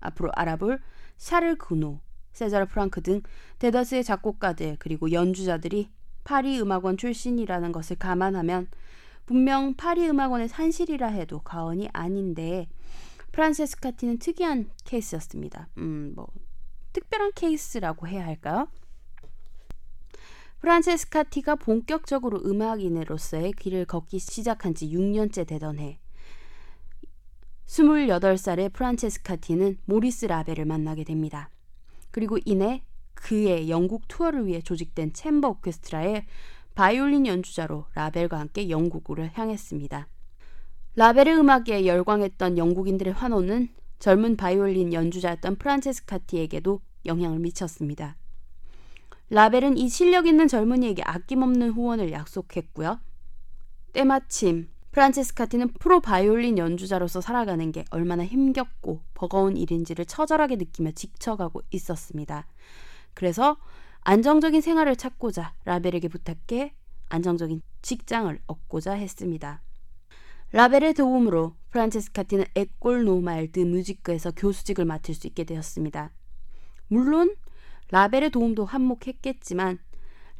앞으로 0.00 0.30
알아볼 0.34 0.80
샤를 1.18 1.56
구노, 1.56 2.00
세자르 2.32 2.64
프랑크 2.64 3.02
등 3.02 3.20
대다수의 3.58 4.02
작곡가들 4.02 4.76
그리고 4.78 5.12
연주자들이 5.12 5.90
파리 6.24 6.58
음악원 6.58 6.96
출신이라는 6.96 7.70
것을 7.70 7.96
감안하면 7.96 8.66
분명 9.26 9.74
파리 9.74 10.08
음악원의 10.08 10.48
산실이라 10.48 11.08
해도 11.08 11.40
과언이 11.40 11.90
아닌데 11.92 12.66
프란체스카티는 13.32 14.20
특이한 14.20 14.70
케이스였습니다. 14.86 15.68
음, 15.76 16.14
뭐 16.16 16.28
특별한 16.92 17.32
케이스라고 17.34 18.06
해야 18.08 18.24
할까요? 18.26 18.68
프란체스카티가 20.60 21.56
본격적으로 21.56 22.40
음악인으로서의 22.44 23.52
길을 23.52 23.84
걷기 23.84 24.18
시작한 24.18 24.74
지 24.74 24.88
6년째 24.88 25.46
되던 25.46 25.78
해 25.78 26.00
28살의 27.66 28.72
프란체스카티는 28.72 29.78
모리스 29.84 30.26
라벨을 30.26 30.64
만나게 30.64 31.04
됩니다. 31.04 31.50
그리고 32.10 32.38
이내 32.44 32.82
그의 33.14 33.68
영국 33.68 34.08
투어를 34.08 34.46
위해 34.46 34.60
조직된 34.62 35.12
chamber 35.12 35.48
오케스트라의 35.48 36.24
바이올린 36.74 37.26
연주자로 37.26 37.86
라벨과 37.94 38.38
함께 38.38 38.70
영국으로 38.70 39.28
향했습니다. 39.32 40.08
라벨의 40.96 41.36
음악에 41.36 41.86
열광했던 41.86 42.58
영국인들의 42.58 43.12
환호는 43.12 43.68
젊은 43.98 44.36
바이올린 44.36 44.92
연주자였던 44.92 45.56
프란체스카티에게도 45.56 46.80
영향을 47.06 47.38
미쳤습니다. 47.38 48.16
라벨은 49.30 49.76
이 49.76 49.88
실력 49.88 50.26
있는 50.26 50.48
젊은이에게 50.48 51.02
아낌없는 51.02 51.70
후원을 51.72 52.12
약속했고요. 52.12 53.00
때마침 53.92 54.68
프란체스카티는 54.92 55.74
프로 55.74 56.00
바이올린 56.00 56.58
연주자로서 56.58 57.20
살아가는 57.20 57.70
게 57.72 57.84
얼마나 57.90 58.24
힘겹고 58.24 59.02
버거운 59.14 59.56
일인지를 59.56 60.06
처절하게 60.06 60.56
느끼며 60.56 60.92
지쳐가고 60.92 61.62
있었습니다. 61.70 62.46
그래서 63.14 63.58
안정적인 64.00 64.60
생활을 64.60 64.96
찾고자 64.96 65.54
라벨에게 65.64 66.08
부탁해 66.08 66.74
안정적인 67.10 67.62
직장을 67.82 68.38
얻고자 68.46 68.92
했습니다. 68.92 69.62
라벨의 70.52 70.94
도움으로 70.94 71.54
프란체스카티는 71.70 72.46
에꼴 72.54 73.04
노말 73.04 73.39
드 73.39 73.60
뮤지크에서 73.60 74.30
교수직을 74.30 74.86
맡을 74.86 75.14
수 75.14 75.26
있게 75.26 75.44
되었습니다. 75.44 76.10
물론 76.88 77.34
라벨의 77.90 78.30
도움도 78.30 78.64
한몫했겠지만 78.64 79.78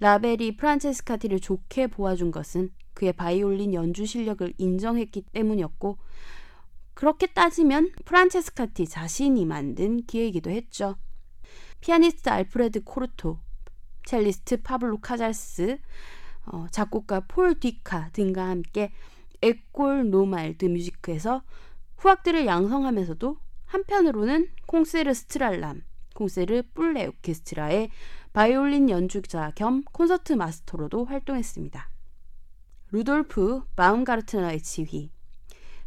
라벨이 0.01 0.57
프란체스카티를 0.57 1.41
좋게 1.41 1.89
보아준 1.89 2.31
것은 2.31 2.71
그의 2.95 3.13
바이올린 3.13 3.75
연주 3.75 4.07
실력을 4.07 4.53
인정했기 4.57 5.23
때문이었고 5.33 5.99
그렇게 6.95 7.27
따지면 7.27 7.93
프란체스카티 8.05 8.87
자신이 8.87 9.45
만든 9.45 10.05
기회이기도 10.05 10.51
했죠. 10.51 10.97
피아니스트 11.81 12.29
알프레드 12.29 12.83
코르토, 12.83 13.39
첼리스트 14.05 14.63
파블로 14.63 14.99
카잘스, 15.01 15.79
어, 16.47 16.67
작곡가 16.71 17.21
폴 17.21 17.61
뒤카 17.61 18.11
등과 18.13 18.49
함께 18.49 18.91
에꼴 19.43 20.11
노말 20.11 20.45
드 20.45 20.65
뮤지크에서 20.65 21.43
후학들을 21.97 22.47
양성하면서도 22.47 23.37
한편으로는 23.67 24.49
콩세르 24.67 25.15
스트라람, 25.15 25.83
콩세르 26.15 26.63
뿔레 26.75 27.07
오케스트라의 27.07 27.91
바이올린 28.33 28.91
연주자 28.91 29.53
겸 29.55 29.83
콘서트 29.93 30.33
마스터로도 30.33 31.05
활동했습니다. 31.05 31.91
루돌프 32.91 33.63
바움가르트너의 33.77 34.63
지휘, 34.63 35.11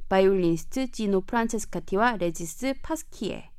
바이올리니스트 0.10 0.91
지노 0.91 1.22
프란체스카티와 1.22 2.18
레지스 2.18 2.76
파스키에, 2.82 3.49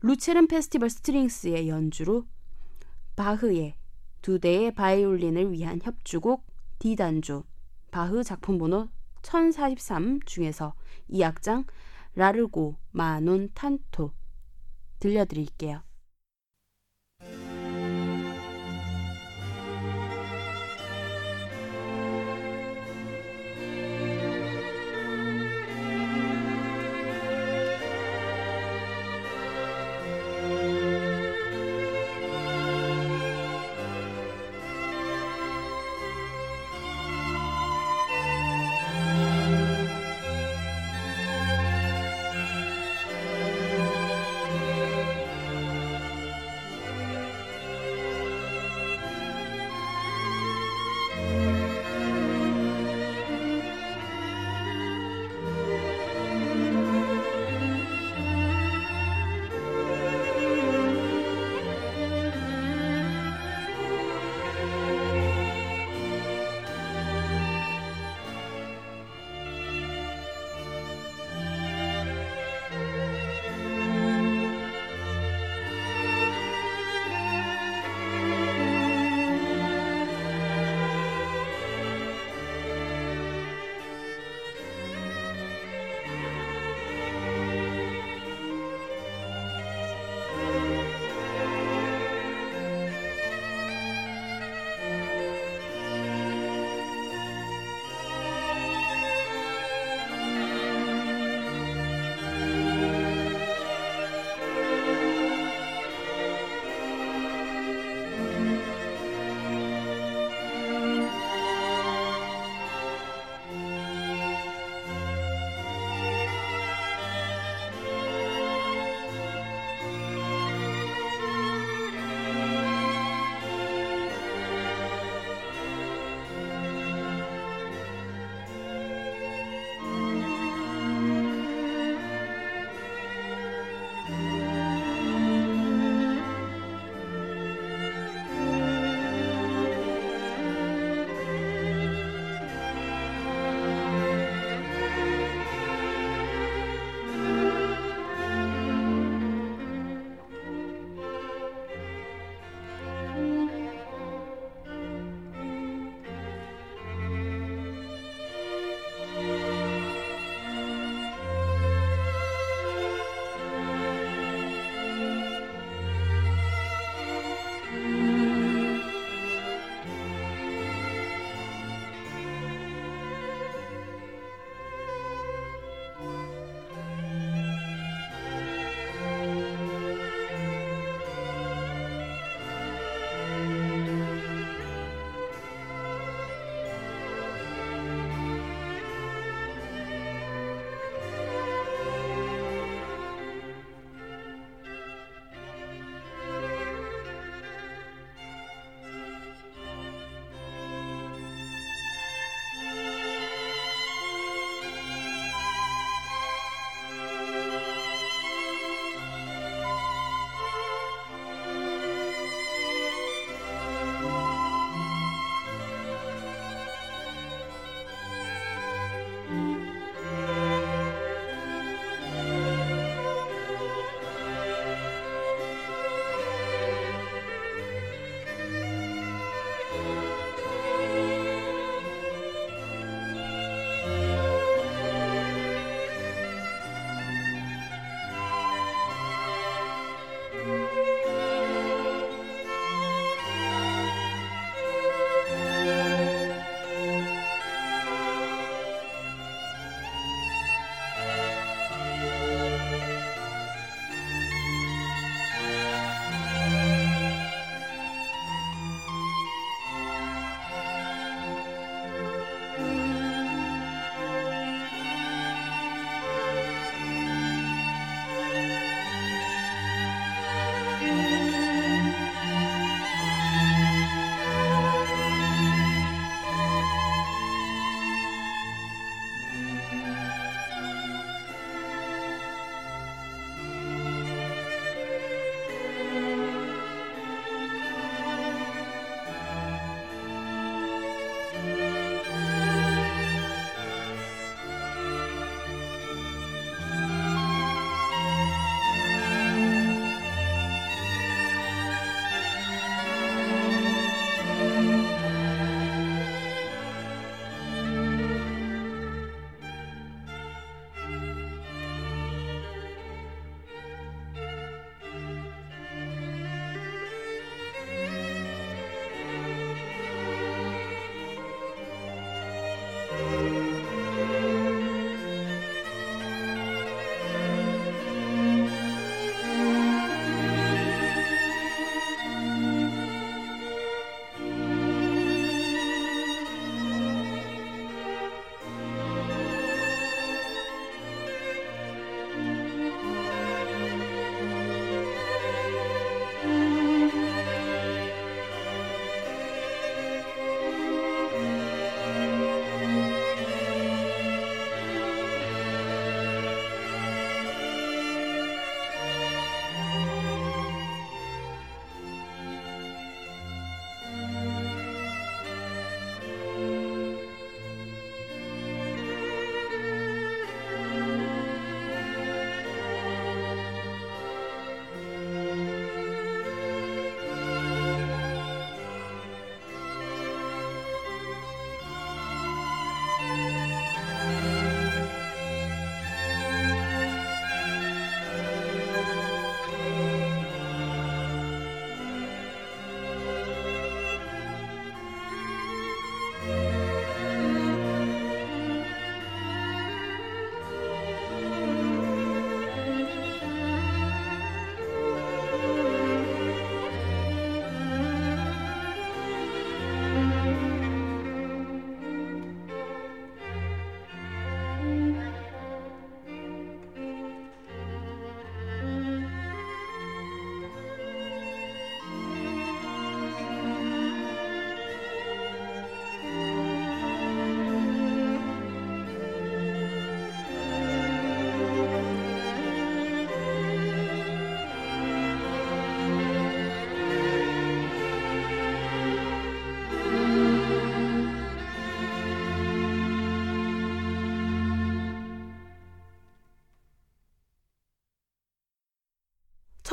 루체른 0.00 0.46
페스티벌 0.46 0.90
스트링스의 0.90 1.68
연주로 1.68 2.26
바흐의 3.16 3.76
두 4.22 4.38
대의 4.38 4.74
바이올린을 4.74 5.52
위한 5.52 5.80
협주곡 5.82 6.44
디단조, 6.78 7.44
바흐 7.90 8.22
작품 8.24 8.58
번호 8.58 8.88
1043 9.26 10.20
중에서 10.24 10.74
이 11.08 11.24
악장 11.24 11.64
Largo 12.14 12.76
ma 12.92 13.15
non 13.15 13.50
tanto 13.54 14.12
들려드릴게요. 15.00 15.82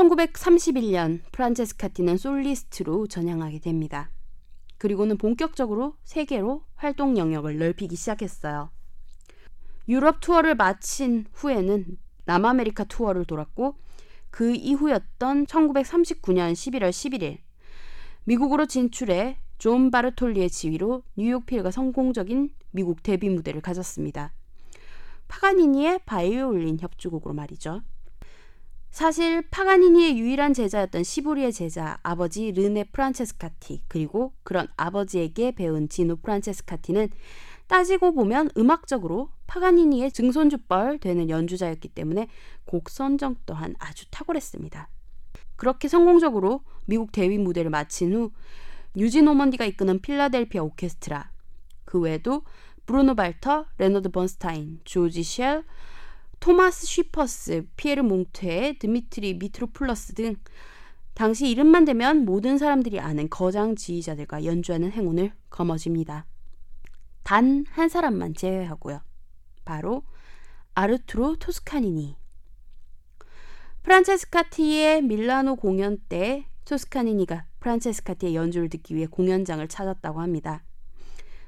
1931년 0.04 1.22
프란체스카티는 1.32 2.18
솔리스트로 2.18 3.08
전향하게 3.08 3.60
됩니다. 3.60 4.10
그리고는 4.78 5.18
본격적으로 5.18 5.96
세계로 6.04 6.64
활동 6.76 7.18
영역을 7.18 7.58
넓히기 7.58 7.96
시작했어요. 7.96 8.70
유럽 9.88 10.20
투어를 10.20 10.56
마친 10.56 11.26
후에는 11.34 11.98
남아메리카 12.26 12.86
투어를 12.86 13.26
돌았고 13.26 13.76
그 14.30 14.54
이후였던 14.54 15.46
1939년 15.46 16.54
11월 16.54 16.90
11일 16.90 17.38
미국으로 18.26 18.66
진출해 18.66 19.38
존 19.58 19.92
바비롤리의 19.92 20.50
지휘로 20.50 21.04
뉴욕 21.16 21.46
필과 21.46 21.72
성공적인 21.72 22.50
미국 22.72 23.04
데뷔 23.04 23.30
무대를 23.30 23.62
가졌습니다. 23.62 24.34
파가니니의 25.28 26.00
바이올린 26.06 26.78
협주곡으로 26.80 27.34
말이죠. 27.34 27.82
사실 28.94 29.42
파가니니의 29.50 30.20
유일한 30.20 30.54
제자였던 30.54 31.04
시보리의 31.04 31.52
제자 31.52 31.98
아버지 32.04 32.52
르네 32.52 32.84
프란체스카티 32.92 33.82
그리고 33.88 34.34
그런 34.44 34.68
아버지에게 34.78 35.54
배운 35.54 35.90
지노 35.90 36.18
프란체스카티는 36.18 37.10
따지고 37.66 38.14
보면 38.14 38.52
음악적으로 38.56 39.30
파가니니의 39.48 40.12
증손주뻘 40.12 41.00
되는 41.00 41.28
연주자였기 41.32 41.88
때문에 41.88 42.28
곡 42.66 42.92
선정 42.92 43.36
또한 43.48 43.74
아주 43.80 44.06
탁월했습니다. 44.12 44.88
그렇게 45.56 45.88
성공적으로 45.88 46.62
미국 46.86 47.12
데뷔 47.12 47.40
무대를 47.40 47.72
마친 47.72 48.14
후 48.14 48.32
유진 48.96 49.24
오먼디가 49.24 49.66
이끄는 49.66 50.02
필라델피아 50.02 50.62
오케스트라 50.62 51.32
그 51.86 52.00
외에도 52.00 52.44
브루노 52.86 53.16
발터, 53.16 53.66
레너드 53.80 54.10
번스타인, 54.10 54.82
조지 54.84 55.24
셀, 55.24 55.64
토마스 56.44 56.86
쉬퍼스, 56.86 57.66
피에르 57.78 58.02
몽퇴, 58.02 58.74
드미트리 58.78 59.36
미트로풀로스 59.36 60.14
등 60.14 60.36
당시 61.14 61.50
이름만 61.50 61.86
대면 61.86 62.26
모든 62.26 62.58
사람들이 62.58 63.00
아는 63.00 63.30
거장 63.30 63.78
지휘자들과 63.78 64.44
연주하는 64.44 64.92
행운을 64.92 65.32
거머쥡니다. 65.50 66.26
단 67.24 67.64
한 67.70 67.88
사람만 67.88 68.34
제외하고요. 68.34 69.00
바로 69.64 70.04
아르투로 70.76 71.38
토스카니니. 71.38 72.18
프란체스카티의 73.84 75.02
밀라노 75.04 75.56
공연 75.56 75.98
때 76.10 76.46
토스카니니가 76.66 77.46
프란체스카티의 77.62 78.36
연주를 78.36 78.68
듣기 78.68 78.96
위해 78.96 79.08
공연장을 79.08 79.66
찾았다고 79.66 80.20
합니다. 80.20 80.62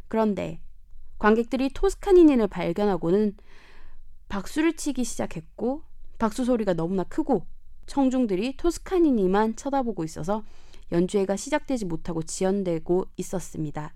그런데 0.08 0.62
관객들이 1.20 1.70
토스카니니를 1.74 2.48
발견하고는 2.48 3.36
박수를 4.30 4.74
치기 4.74 5.04
시작했고 5.04 5.84
박수 6.18 6.46
소리가 6.46 6.74
너무나 6.74 7.04
크고 7.04 7.46
청중들이 7.86 8.58
토스카니니만 8.58 9.56
쳐다보고 9.56 10.04
있어서 10.04 10.44
연주회가 10.92 11.36
시작되지 11.36 11.86
못하고 11.86 12.24
지연되고 12.24 13.08
있었습니다. 13.18 13.94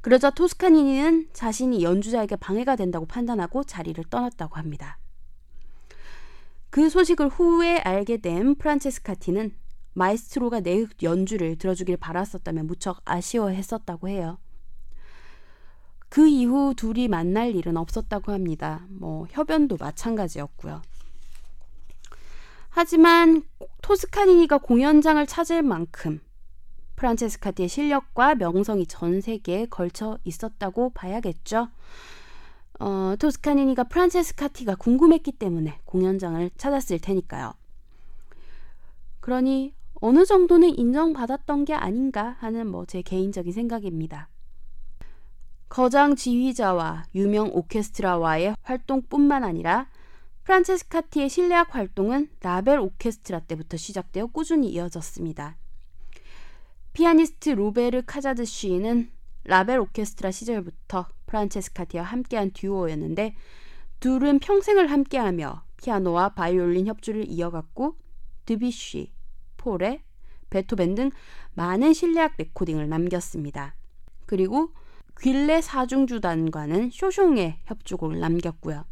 그러자 0.00 0.30
토스카니니는 0.30 1.28
자신이 1.32 1.82
연주자에게 1.82 2.36
방해가 2.36 2.76
된다고 2.76 3.06
판단하고 3.06 3.64
자리를 3.64 4.02
떠났다고 4.08 4.56
합니다. 4.56 4.98
그 6.70 6.88
소식을 6.88 7.28
후에 7.28 7.78
알게 7.78 8.18
된 8.18 8.54
프란체스카티는 8.54 9.54
마에스트로가 9.92 10.60
내 10.60 10.86
연주를 11.02 11.58
들어주길 11.58 11.96
바랐었다며 11.96 12.62
무척 12.62 13.02
아쉬워했었다고 13.04 14.08
해요. 14.08 14.38
그 16.10 16.26
이후 16.26 16.74
둘이 16.76 17.08
만날 17.08 17.54
일은 17.54 17.76
없었다고 17.76 18.32
합니다. 18.32 18.84
뭐 18.88 19.26
협연도 19.30 19.76
마찬가지였고요. 19.78 20.82
하지만 22.68 23.42
토스카니니가 23.82 24.58
공연장을 24.58 25.24
찾을 25.26 25.62
만큼 25.62 26.20
프란체스카티의 26.96 27.68
실력과 27.68 28.34
명성이 28.34 28.86
전 28.86 29.20
세계에 29.20 29.66
걸쳐 29.66 30.18
있었다고 30.24 30.90
봐야겠죠. 30.90 31.68
어, 32.80 33.14
토스카니니가 33.18 33.84
프란체스카티가 33.84 34.74
궁금했기 34.76 35.32
때문에 35.32 35.78
공연장을 35.84 36.50
찾았을 36.56 36.98
테니까요. 36.98 37.54
그러니 39.20 39.74
어느 39.94 40.24
정도는 40.24 40.76
인정받았던 40.76 41.66
게 41.66 41.74
아닌가 41.74 42.36
하는 42.40 42.66
뭐 42.66 42.84
제 42.86 43.02
개인적인 43.02 43.52
생각입니다. 43.52 44.28
거장 45.70 46.16
지휘자와 46.16 47.04
유명 47.14 47.48
오케스트라와의 47.52 48.56
활동뿐만 48.60 49.44
아니라 49.44 49.88
프란체스카티의 50.42 51.30
실내악 51.30 51.76
활동은 51.76 52.28
라벨 52.40 52.80
오케스트라 52.80 53.38
때부터 53.38 53.76
시작되어 53.76 54.26
꾸준히 54.26 54.68
이어졌습니다. 54.70 55.56
피아니스트 56.92 57.50
로베르 57.50 58.02
카자드쉬는 58.04 59.12
라벨 59.44 59.78
오케스트라 59.78 60.32
시절부터 60.32 61.06
프란체스카티와 61.26 62.02
함께한 62.02 62.50
듀오였는데 62.50 63.36
둘은 64.00 64.40
평생을 64.40 64.90
함께하며 64.90 65.62
피아노와 65.76 66.30
바이올린 66.30 66.88
협주를 66.88 67.28
이어갔고 67.28 67.94
드뷔시, 68.44 69.12
포레, 69.56 70.02
베토벤 70.50 70.96
등 70.96 71.10
많은 71.54 71.92
실내악 71.92 72.34
레코딩을 72.38 72.88
남겼습니다. 72.88 73.76
그리고 74.26 74.72
귓레 75.20 75.60
사중주단과는 75.60 76.88
쇼숑의 76.90 77.56
협주곡을 77.64 78.20
남겼고요. 78.20 78.86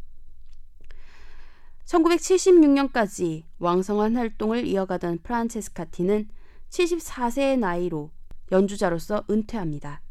1976년까지 1.85 3.45
왕성한 3.57 4.15
활동을 4.15 4.67
이어가던 4.67 5.19
프란체스카티는 5.23 6.29
74세의 6.69 7.57
나이로 7.57 8.11
연주자로서 8.51 9.23
은퇴합니다. 9.27 10.01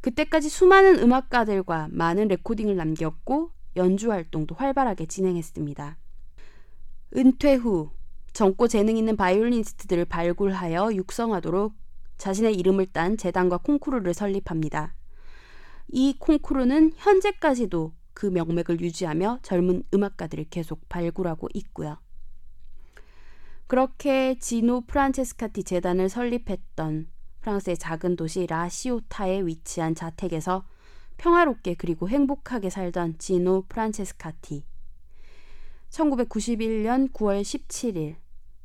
그때까지 0.00 0.48
수많은 0.48 0.98
음악가들과 1.00 1.88
많은 1.90 2.28
레코딩을 2.28 2.76
남겼고 2.76 3.50
연주 3.76 4.10
활동도 4.10 4.54
활발하게 4.54 5.04
진행했습니다. 5.04 5.98
은퇴 7.16 7.54
후 7.56 7.90
젊고 8.32 8.68
재능 8.68 8.96
있는 8.96 9.16
바이올리니스트들을 9.16 10.06
발굴하여 10.06 10.94
육성하도록 10.94 11.74
자신의 12.16 12.54
이름을 12.54 12.86
딴 12.86 13.18
재단과 13.18 13.58
콩쿠르를 13.58 14.14
설립합니다. 14.14 14.94
이 15.92 16.16
콩쿠르는 16.18 16.92
현재까지도 16.96 17.92
그 18.14 18.26
명맥을 18.26 18.80
유지하며 18.80 19.40
젊은 19.42 19.82
음악가들을 19.92 20.46
계속 20.50 20.88
발굴하고 20.88 21.48
있고요. 21.54 21.98
그렇게 23.66 24.36
지노 24.38 24.82
프란체스카티 24.82 25.64
재단을 25.64 26.08
설립했던 26.08 27.08
프랑스의 27.40 27.78
작은 27.78 28.16
도시 28.16 28.46
라시오타에 28.46 29.46
위치한 29.46 29.94
자택에서 29.94 30.64
평화롭게 31.16 31.74
그리고 31.74 32.08
행복하게 32.08 32.70
살던 32.70 33.18
지노 33.18 33.66
프란체스카티. 33.68 34.64
1991년 35.90 37.12
9월 37.12 37.42
17일 37.42 38.16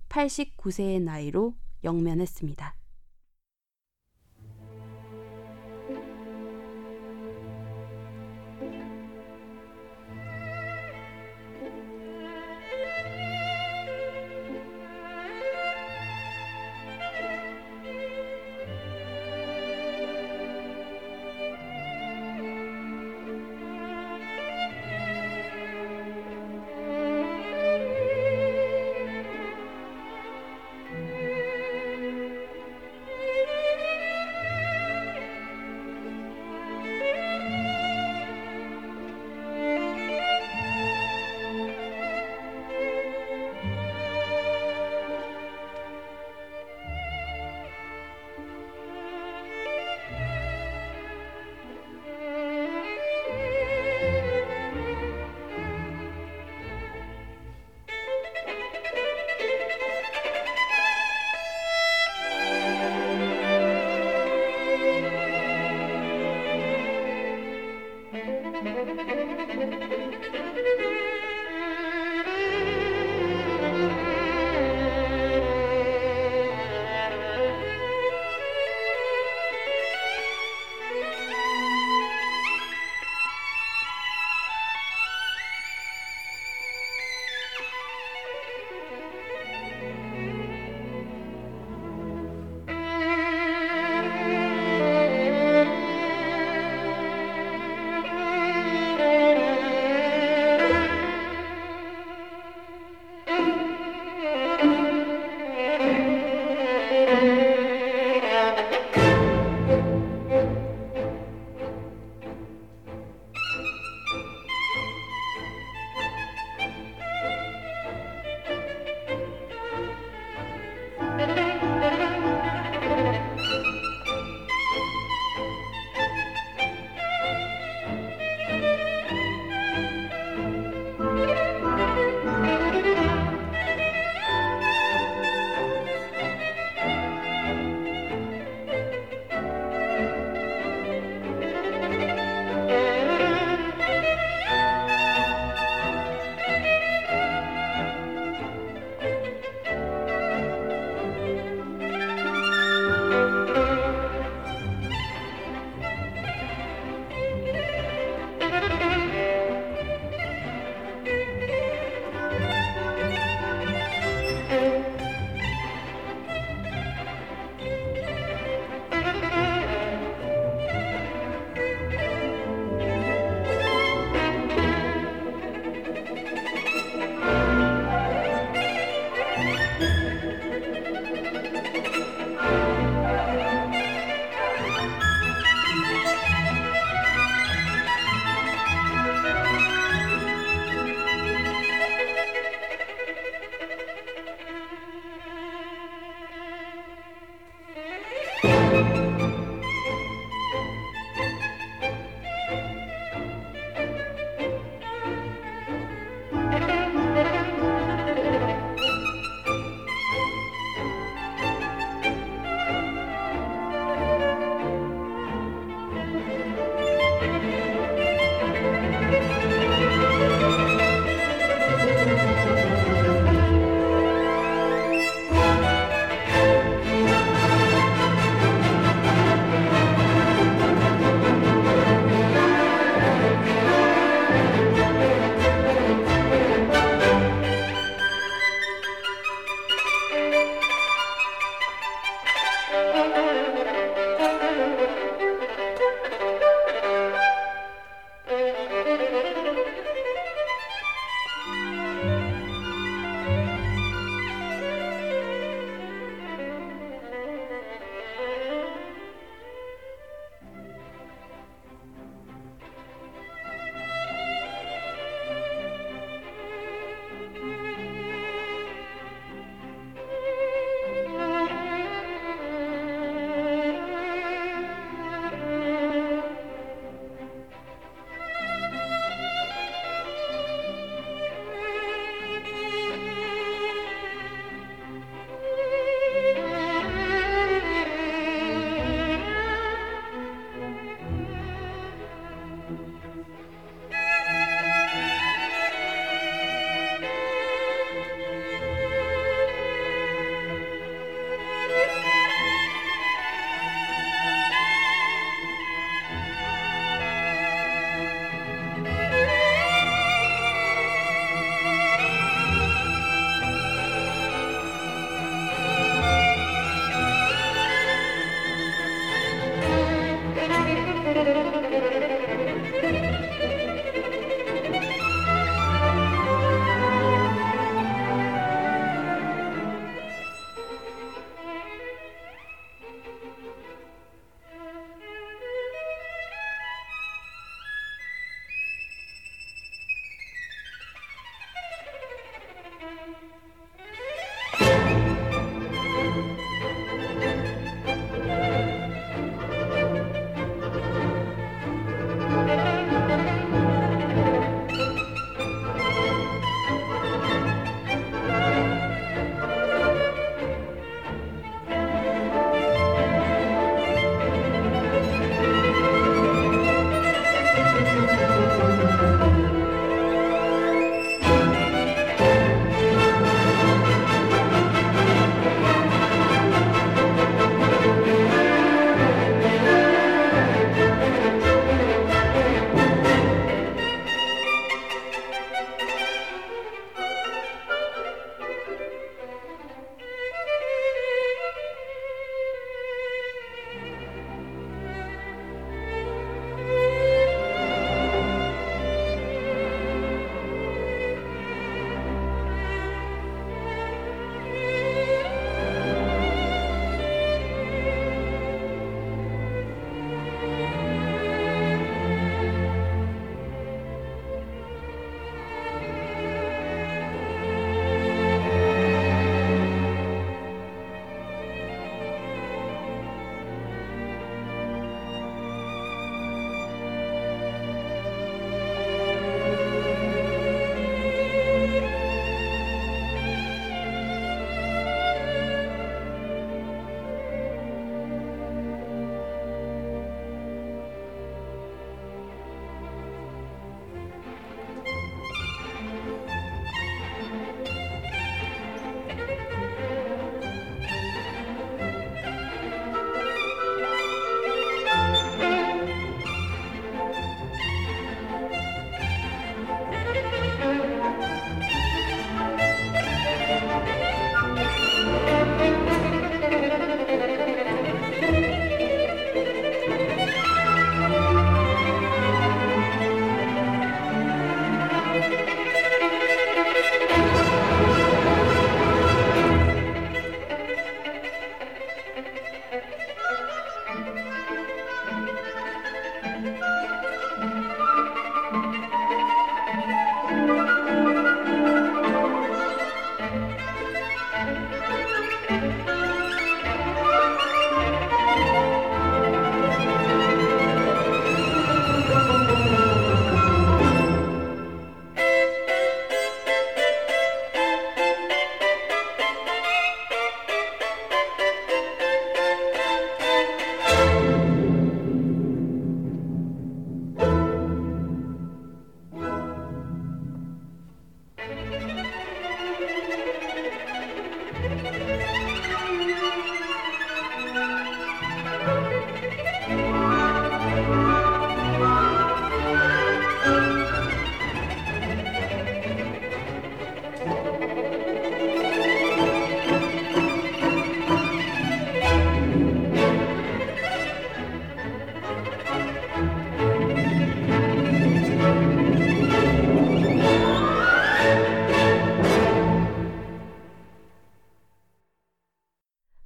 89세의 0.10 1.02
나이로 1.02 1.56
영면했습니다. 1.84 2.76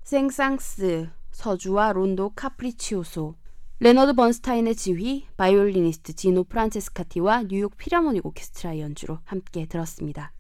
생상스, 0.10 1.08
서주와 1.30 1.94
론도 1.94 2.32
카프리치오소, 2.32 3.36
레너드 3.80 4.14
번스타인의 4.14 4.76
지휘, 4.76 5.28
바이올리니스트 5.38 6.14
지노 6.14 6.46
프란체스카티와 6.46 7.44
뉴욕 7.44 7.78
필하모닉 7.78 8.26
오케스트라 8.26 8.80
연주로 8.80 9.20
함께 9.24 9.68
들었습니다. 9.68 10.34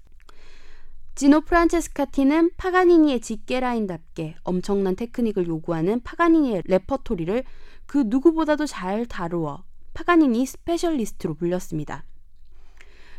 지노 1.14 1.42
프란체스카티는 1.42 2.54
파가니니의 2.58 3.22
직계라인답게 3.22 4.38
엄청난 4.42 4.96
테크닉을 4.96 5.46
요구하는 5.46 6.02
파가니니의 6.02 6.64
레퍼토리를 6.66 7.44
그 7.86 8.06
누구보다도 8.08 8.66
잘 8.66 9.06
다루어 9.06 9.66
파가니니 9.94 10.48
스페셜리스트로 10.48 11.36
불렸습니다. 11.36 12.06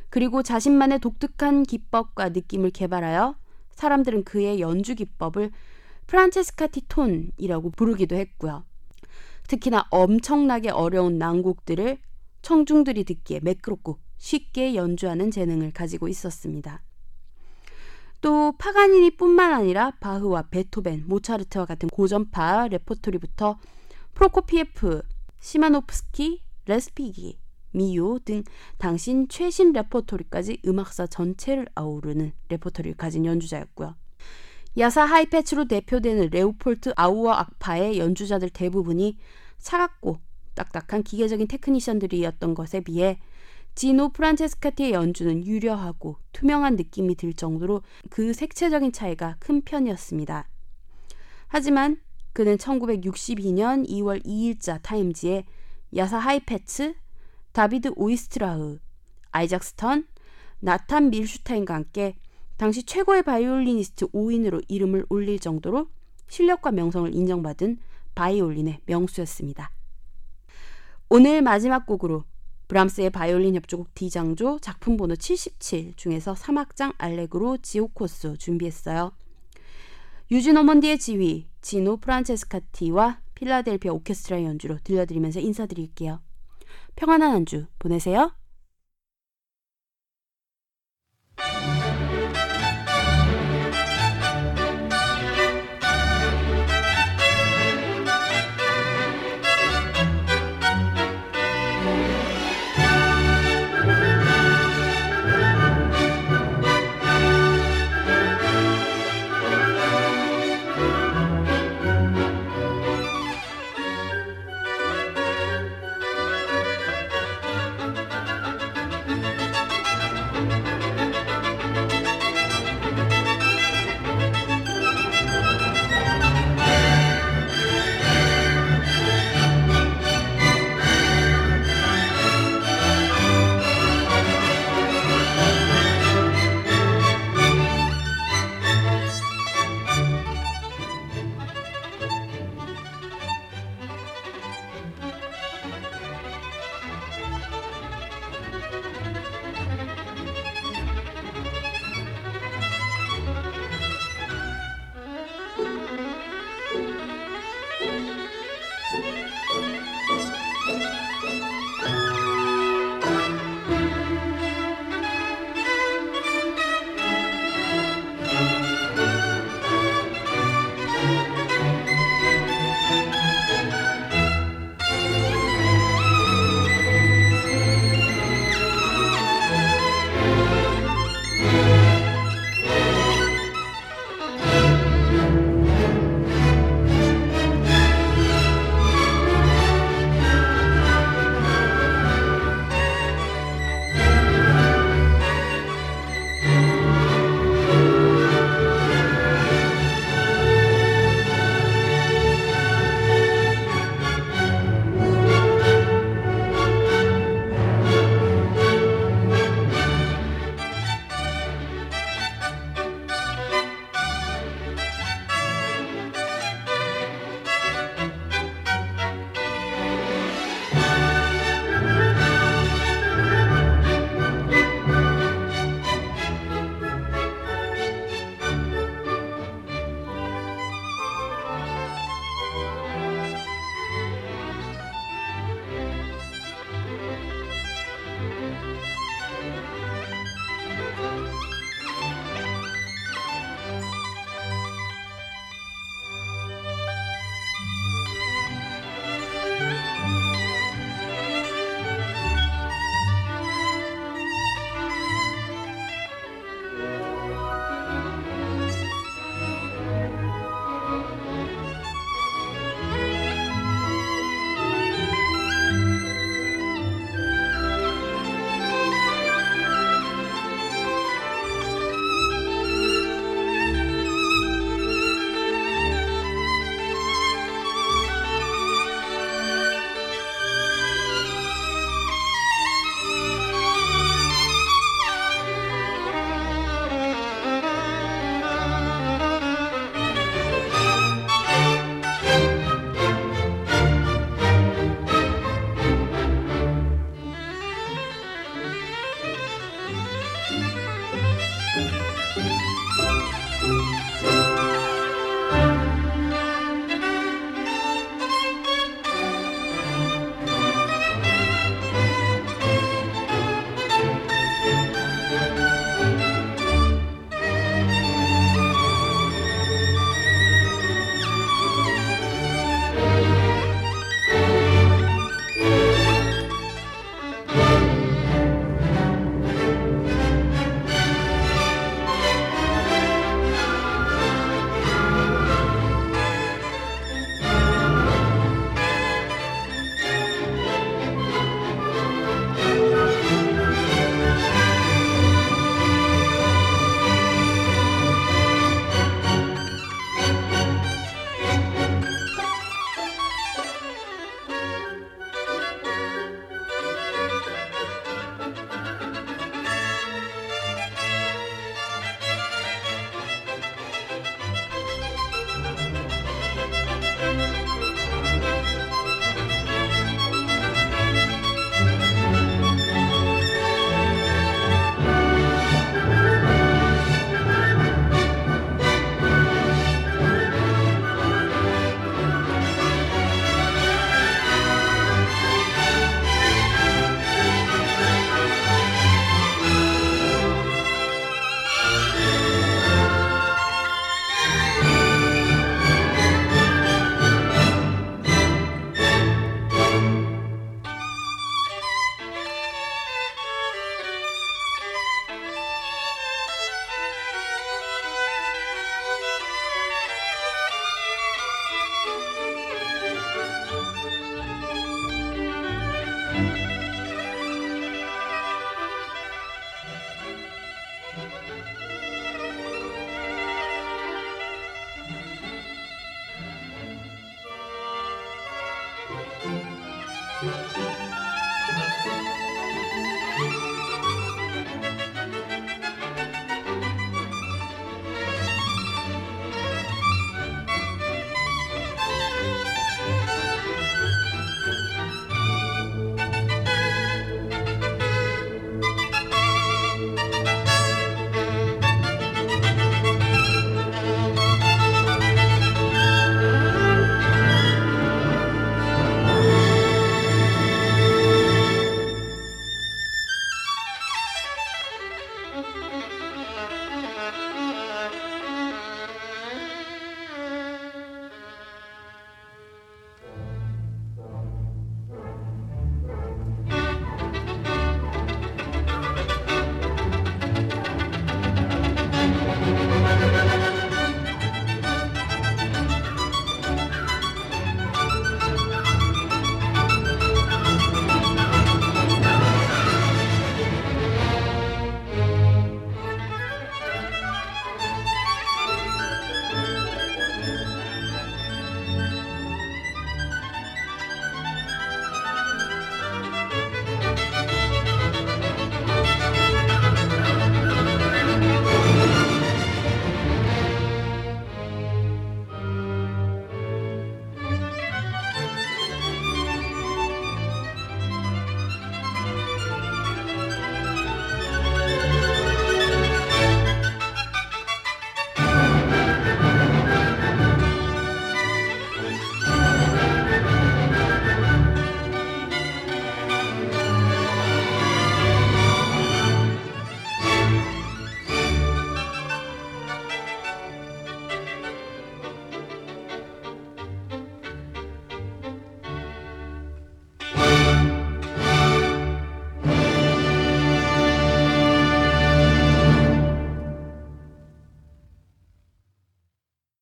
그리고 0.09 0.43
자신만의 0.43 0.99
독특한 0.99 1.63
기법과 1.63 2.31
느낌을 2.31 2.71
개발하여 2.71 3.37
사람들은 3.71 4.25
그의 4.25 4.59
연주 4.59 4.97
기법을 4.97 5.53
프란체스카티 6.11 6.83
톤이라고 6.89 7.71
부르기도 7.71 8.17
했고요. 8.17 8.65
특히나 9.47 9.87
엄청나게 9.91 10.71
어려운 10.71 11.19
난곡들을 11.19 11.99
청중들이 12.43 13.05
듣기에 13.05 13.39
매끄럽고 13.45 14.01
쉽게 14.19 14.75
연주하는 14.75 15.31
재능을 15.31 15.73
가지고 15.73 16.09
있었습니다. 16.09 16.83
또 18.21 18.53
파가니니뿐만 18.59 19.53
아니라 19.53 19.93
바흐와 20.01 20.49
베토벤, 20.51 21.05
모차르트와 21.07 21.65
같은 21.65 21.89
고전파 21.89 22.67
레퍼토리부터 22.67 23.61
프로코피에프, 24.15 25.03
시마노프스키, 25.39 26.43
레스피기, 26.67 27.39
미요 27.71 28.19
등 28.19 28.43
당시 28.79 29.29
최신 29.29 29.73
레퍼토리까지 29.73 30.63
음악사 30.67 31.07
전체를 31.07 31.69
아우르는 31.77 32.33
레퍼토리를 32.49 32.97
가진 32.97 33.25
연주자였고요. 33.27 33.95
야사 34.79 35.05
하이페츠로 35.05 35.67
대표되는 35.67 36.31
레오폴트 36.31 36.93
아우어 36.97 37.33
악파의 37.33 37.99
연주자들 37.99 38.51
대부분이 38.51 39.19
차갑고 39.59 40.19
딱딱한 40.55 41.03
기계적인 41.03 41.49
테크니션들이었던 41.49 42.55
것에 42.55 42.81
비해 42.81 43.19
지노 43.75 44.11
프란체스카티의 44.11 44.93
연주는 44.93 45.45
유려하고 45.45 46.17
투명한 46.33 46.77
느낌이 46.77 47.15
들 47.17 47.33
정도로 47.33 47.83
그 48.11 48.33
색채적인 48.33 48.93
차이가 48.93 49.37
큰 49.39 49.63
편이었습니다. 49.63 50.49
하지만 51.49 52.01
그는 52.33 52.57
1962년 52.57 53.89
2월 53.89 54.25
2일자 54.25 54.81
타임지에 54.83 55.45
야사 55.97 56.19
하이페츠, 56.19 56.95
다비드 57.53 57.93
오이스트라흐, 57.97 58.79
아이작 59.33 59.65
스턴, 59.65 60.07
나탄 60.61 61.11
밀슈타인과 61.11 61.75
함께 61.75 62.17
당시 62.61 62.83
최고의 62.83 63.23
바이올리니스트 63.23 64.09
5인으로 64.09 64.63
이름을 64.69 65.07
올릴 65.09 65.39
정도로 65.39 65.89
실력과 66.29 66.73
명성을 66.73 67.15
인정받은 67.15 67.79
바이올린의 68.15 68.83
명수였습니다. 68.85 69.71
오늘 71.09 71.41
마지막 71.41 71.87
곡으로 71.87 72.25
브람스의 72.69 73.09
바이올린 73.09 73.55
협주곡 73.55 73.95
D장조 73.95 74.59
작품 74.59 74.99
번호 74.99 75.17
77 75.17 75.95
중에서 75.97 76.35
3악장 76.35 76.93
Allegro 76.99 77.57
giocoso 77.63 78.37
준비했어요. 78.37 79.13
유진 80.31 80.59
오먼디의 80.59 80.99
지휘, 80.99 81.47
지노 81.63 81.97
프란체스카티와 81.97 83.23
필라델피아 83.37 83.91
오케스트라의 83.93 84.45
연주로 84.45 84.77
들려드리면서 84.85 85.41
인사드릴게요. 85.41 86.21
평안한 86.95 87.33
한 87.33 87.47
주 87.47 87.65
보내세요. 87.79 88.33